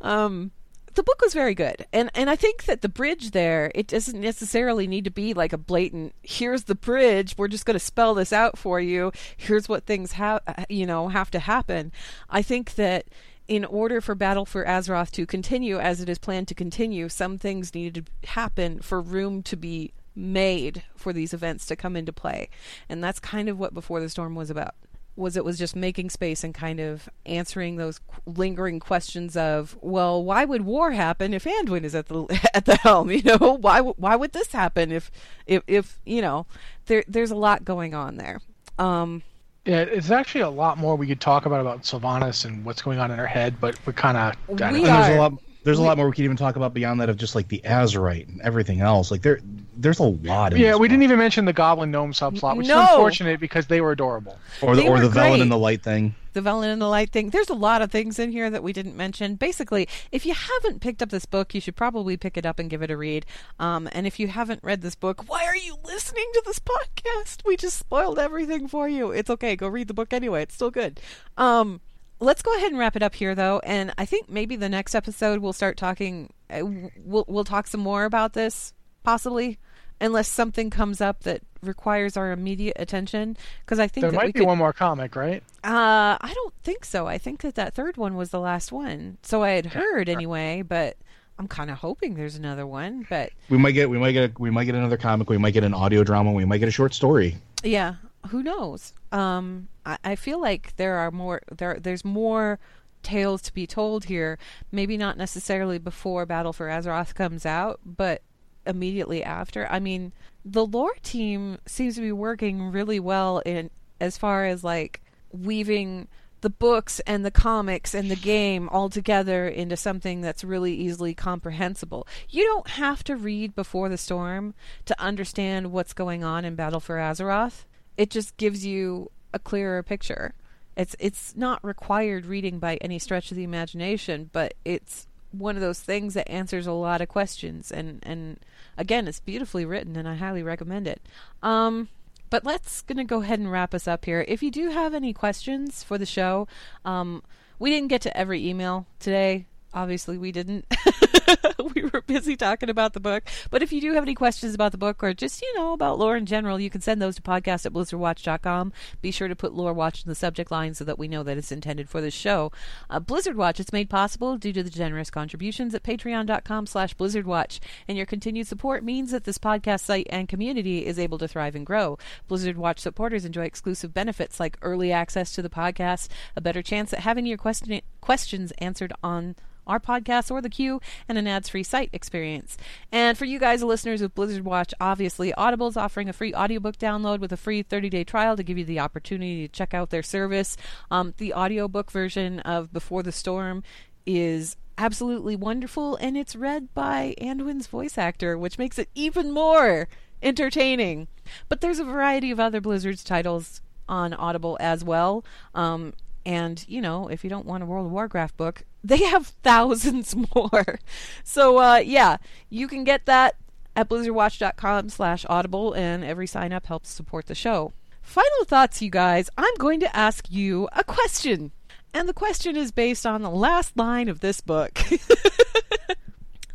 [0.00, 0.50] um,
[0.94, 4.20] the book was very good, and and I think that the bridge there it doesn't
[4.20, 6.14] necessarily need to be like a blatant.
[6.22, 7.36] Here's the bridge.
[7.38, 9.12] We're just going to spell this out for you.
[9.36, 11.92] Here's what things have you know have to happen.
[12.28, 13.06] I think that
[13.50, 17.36] in order for Battle for Azeroth to continue as it is planned to continue, some
[17.36, 22.12] things needed to happen for room to be made for these events to come into
[22.12, 22.48] play,
[22.88, 24.76] and that's kind of what Before the Storm was about
[25.16, 30.22] was it was just making space and kind of answering those lingering questions of well
[30.22, 33.10] why would war happen if Anduin is at the at the helm?
[33.10, 35.10] You know why why would this happen if
[35.46, 36.46] if if you know
[36.86, 38.40] there there's a lot going on there.
[38.78, 39.24] Um
[39.66, 42.98] Yeah, it's actually a lot more we could talk about about Sylvanas and what's going
[42.98, 44.34] on in her head, but we're kind of.
[44.48, 45.34] We there's a lot.
[45.62, 47.60] There's a lot more we could even talk about beyond that of just like the
[47.66, 49.10] Azerite and everything else.
[49.10, 49.40] Like there,
[49.80, 50.52] there's a lot.
[50.52, 52.82] In Yeah, this we didn't even mention the Goblin Gnome subplot, which No.
[52.82, 54.38] is unfortunate because they were adorable.
[54.62, 56.14] or the They or were the Velen and the Light thing.
[56.32, 57.30] the Velen and the Light thing.
[57.30, 59.34] There's a lot of things in here that we didn't mention.
[59.34, 62.68] Basically, if you haven't picked up this book, you should probably pick it up and
[62.70, 63.26] give it a read.
[63.58, 67.44] Um, and if you haven't read this book, why are you listening to this podcast?
[67.44, 69.10] We just spoiled everything for you.
[69.10, 69.56] It's okay.
[69.56, 70.42] Go read the book anyway.
[70.42, 71.00] It's still good.
[71.36, 71.80] Um,
[72.20, 73.60] let's go ahead and wrap it up here, though.
[73.64, 76.32] And I think maybe the next episode we'll start talking.
[76.50, 76.60] Uh,
[76.98, 78.72] we'll we'll talk some more about this,
[79.04, 79.58] possibly.
[80.00, 84.24] Unless something comes up that requires our immediate attention, because I think There that we
[84.28, 85.42] might be could, one more comic, right?
[85.62, 87.06] uh, I don't think so.
[87.06, 89.18] I think that that third one was the last one.
[89.22, 90.96] So I had heard anyway, but
[91.38, 93.06] I'm kind of hoping there's another one.
[93.10, 95.28] But We might get we might get a, we might get another comic.
[95.28, 96.32] We might get an audio drama.
[96.32, 97.36] We might get a short story.
[97.62, 97.96] yeah,
[98.28, 98.94] who knows?
[99.12, 101.78] Um, I, I feel like there are more there.
[101.78, 102.58] There's more
[103.02, 104.38] tales to be told here.
[104.72, 108.22] Maybe not necessarily before Battle for Azeroth comes out, but
[108.66, 109.66] immediately after.
[109.70, 110.12] I mean,
[110.44, 113.70] the lore team seems to be working really well in
[114.00, 116.08] as far as like weaving
[116.40, 121.14] the books and the comics and the game all together into something that's really easily
[121.14, 122.06] comprehensible.
[122.28, 124.54] You don't have to read Before the Storm
[124.86, 127.64] to understand what's going on in Battle for Azeroth.
[127.96, 130.34] It just gives you a clearer picture.
[130.76, 135.62] It's it's not required reading by any stretch of the imagination, but it's one of
[135.62, 138.38] those things that answers a lot of questions and and
[138.76, 141.00] again it's beautifully written and I highly recommend it.
[141.42, 141.88] Um
[142.30, 144.24] but let's gonna go ahead and wrap us up here.
[144.26, 146.46] If you do have any questions for the show,
[146.84, 147.22] um,
[147.58, 149.46] we didn't get to every email today.
[149.72, 150.66] Obviously we didn't.
[151.74, 153.24] we were busy talking about the book.
[153.50, 155.98] But if you do have any questions about the book or just, you know, about
[155.98, 158.72] lore in general, you can send those to podcast at blizzardwatch.com.
[159.00, 161.38] Be sure to put lore watch in the subject line so that we know that
[161.38, 162.50] it's intended for this show.
[162.88, 167.60] Uh, Blizzard Watch, it's made possible due to the generous contributions at patreon.com slash blizzardwatch.
[167.88, 171.54] And your continued support means that this podcast site and community is able to thrive
[171.54, 171.98] and grow.
[172.28, 176.92] Blizzard Watch supporters enjoy exclusive benefits like early access to the podcast, a better chance
[176.92, 181.48] at having your question- questions answered on our podcast or the queue, and an ads
[181.48, 182.56] free site experience.
[182.90, 186.78] And for you guys, listeners of Blizzard Watch, obviously, Audible is offering a free audiobook
[186.78, 189.90] download with a free 30 day trial to give you the opportunity to check out
[189.90, 190.56] their service.
[190.90, 193.62] Um, the audiobook version of Before the Storm
[194.06, 199.88] is absolutely wonderful, and it's read by Anduin's voice actor, which makes it even more
[200.22, 201.08] entertaining.
[201.48, 205.24] But there's a variety of other Blizzard's titles on Audible as well.
[205.54, 205.92] Um,
[206.24, 210.14] and, you know, if you don't want a World of Warcraft book, they have thousands
[210.34, 210.78] more.
[211.24, 213.36] So, uh, yeah, you can get that
[213.76, 217.72] at blizzardwatch.com slash audible, and every sign up helps support the show.
[218.02, 219.30] Final thoughts, you guys.
[219.38, 221.52] I'm going to ask you a question.
[221.92, 224.74] And the question is based on the last line of this book.
[224.74, 225.96] the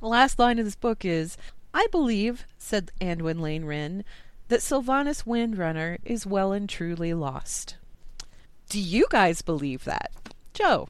[0.02, 1.38] last line of this book is
[1.74, 4.04] I believe, said Anduin Llane Wrynn,
[4.48, 7.76] that Sylvanas Windrunner is well and truly lost.
[8.70, 10.12] Do you guys believe that?
[10.54, 10.88] Joe?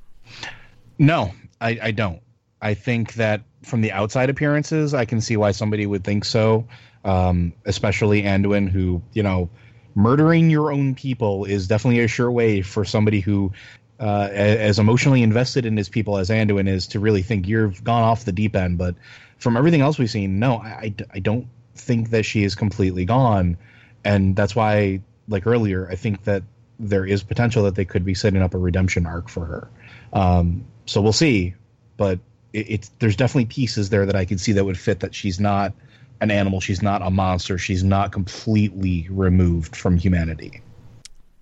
[0.98, 2.22] No, I, I don't.
[2.62, 6.68] I think that from the outside appearances, I can see why somebody would think so.
[7.04, 9.50] Um, especially Anduin, who, you know,
[9.94, 13.52] murdering your own people is definitely a sure way for somebody who,
[14.00, 18.04] uh, as emotionally invested in his people as Anduin is, to really think you've gone
[18.04, 18.78] off the deep end.
[18.78, 18.96] But
[19.38, 23.58] from everything else we've seen, no, I, I, don't think that she is completely gone.
[24.04, 26.44] And that's why, like earlier, I think that
[26.80, 29.70] there is potential that they could be setting up a redemption arc for her.
[30.12, 31.54] Um, so we'll see,
[31.98, 32.20] but
[32.54, 35.40] it, it's there's definitely pieces there that I can see that would fit that she's
[35.40, 35.74] not
[36.22, 40.62] an animal, she's not a monster, she's not completely removed from humanity.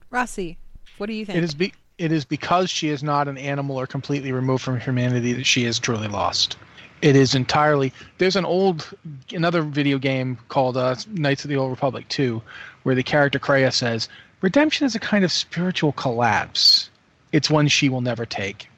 [0.09, 0.57] Rossi,
[0.97, 1.37] what do you think?
[1.37, 4.79] It is be it is because she is not an animal or completely removed from
[4.79, 6.57] humanity that she is truly lost.
[7.01, 8.89] It is entirely there's an old
[9.31, 12.41] another video game called uh, Knights of the Old Republic 2
[12.83, 14.09] where the character Kreia says
[14.41, 16.89] redemption is a kind of spiritual collapse.
[17.31, 18.69] It's one she will never take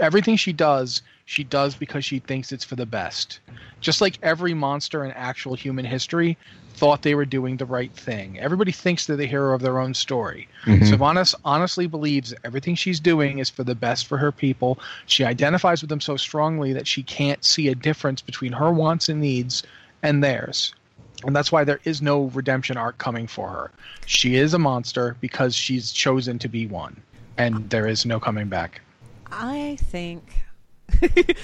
[0.00, 3.40] everything she does, she does because she thinks it's for the best.
[3.80, 6.36] Just like every monster in actual human history
[6.78, 8.38] thought they were doing the right thing.
[8.38, 10.48] Everybody thinks they're the hero of their own story.
[10.64, 14.78] mm hmm Sylvanas honestly believes everything she's doing is for the best for her people.
[15.06, 19.08] She identifies with them so strongly that she can't see a difference between her wants
[19.08, 19.62] and needs
[20.02, 20.72] and theirs.
[21.26, 23.70] And that's why there is no redemption arc coming for her.
[24.06, 27.02] She is a monster because she's chosen to be one,
[27.36, 28.80] and there is no coming back.
[29.32, 30.24] I think.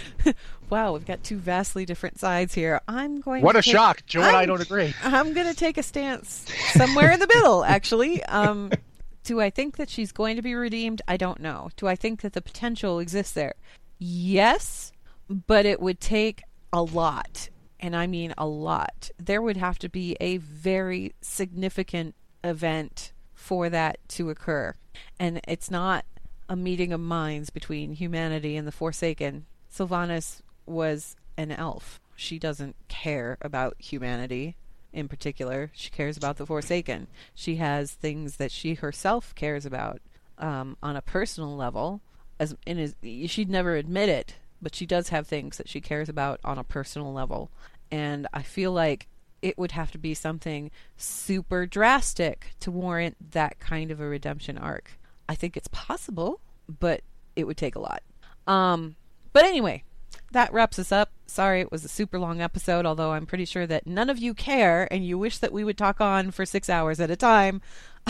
[0.70, 2.80] wow, we've got two vastly different sides here.
[2.88, 3.42] I'm going.
[3.42, 4.06] What a take, shock!
[4.06, 4.94] Joe I'm, and I don't agree.
[5.04, 8.22] I'm going to take a stance somewhere in the middle, actually.
[8.24, 8.70] Um,
[9.24, 11.02] do I think that she's going to be redeemed?
[11.06, 11.70] I don't know.
[11.76, 13.54] Do I think that the potential exists there?
[13.98, 14.92] Yes,
[15.28, 16.42] but it would take
[16.72, 17.48] a lot,
[17.80, 19.10] and I mean a lot.
[19.18, 24.74] There would have to be a very significant event for that to occur,
[25.18, 26.04] and it's not
[26.48, 29.46] a meeting of minds between humanity and the Forsaken.
[29.72, 32.00] Sylvanas was an elf.
[32.16, 34.56] She doesn't care about humanity
[34.92, 35.70] in particular.
[35.74, 37.08] She cares about the Forsaken.
[37.34, 40.00] She has things that she herself cares about
[40.38, 42.00] um, on a personal level.
[42.38, 42.94] As in his,
[43.30, 46.64] she'd never admit it, but she does have things that she cares about on a
[46.64, 47.50] personal level.
[47.90, 49.08] And I feel like
[49.42, 54.56] it would have to be something super drastic to warrant that kind of a redemption
[54.56, 54.98] arc.
[55.28, 57.02] I think it's possible, but
[57.36, 58.02] it would take a lot.
[58.46, 58.96] Um,
[59.32, 59.84] but anyway,
[60.32, 61.10] that wraps us up.
[61.26, 64.34] Sorry it was a super long episode, although I'm pretty sure that none of you
[64.34, 67.62] care and you wish that we would talk on for six hours at a time.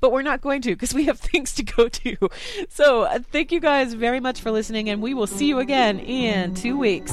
[0.00, 2.16] but we're not going to because we have things to go to.
[2.68, 5.98] So uh, thank you guys very much for listening, and we will see you again
[5.98, 7.12] in two weeks.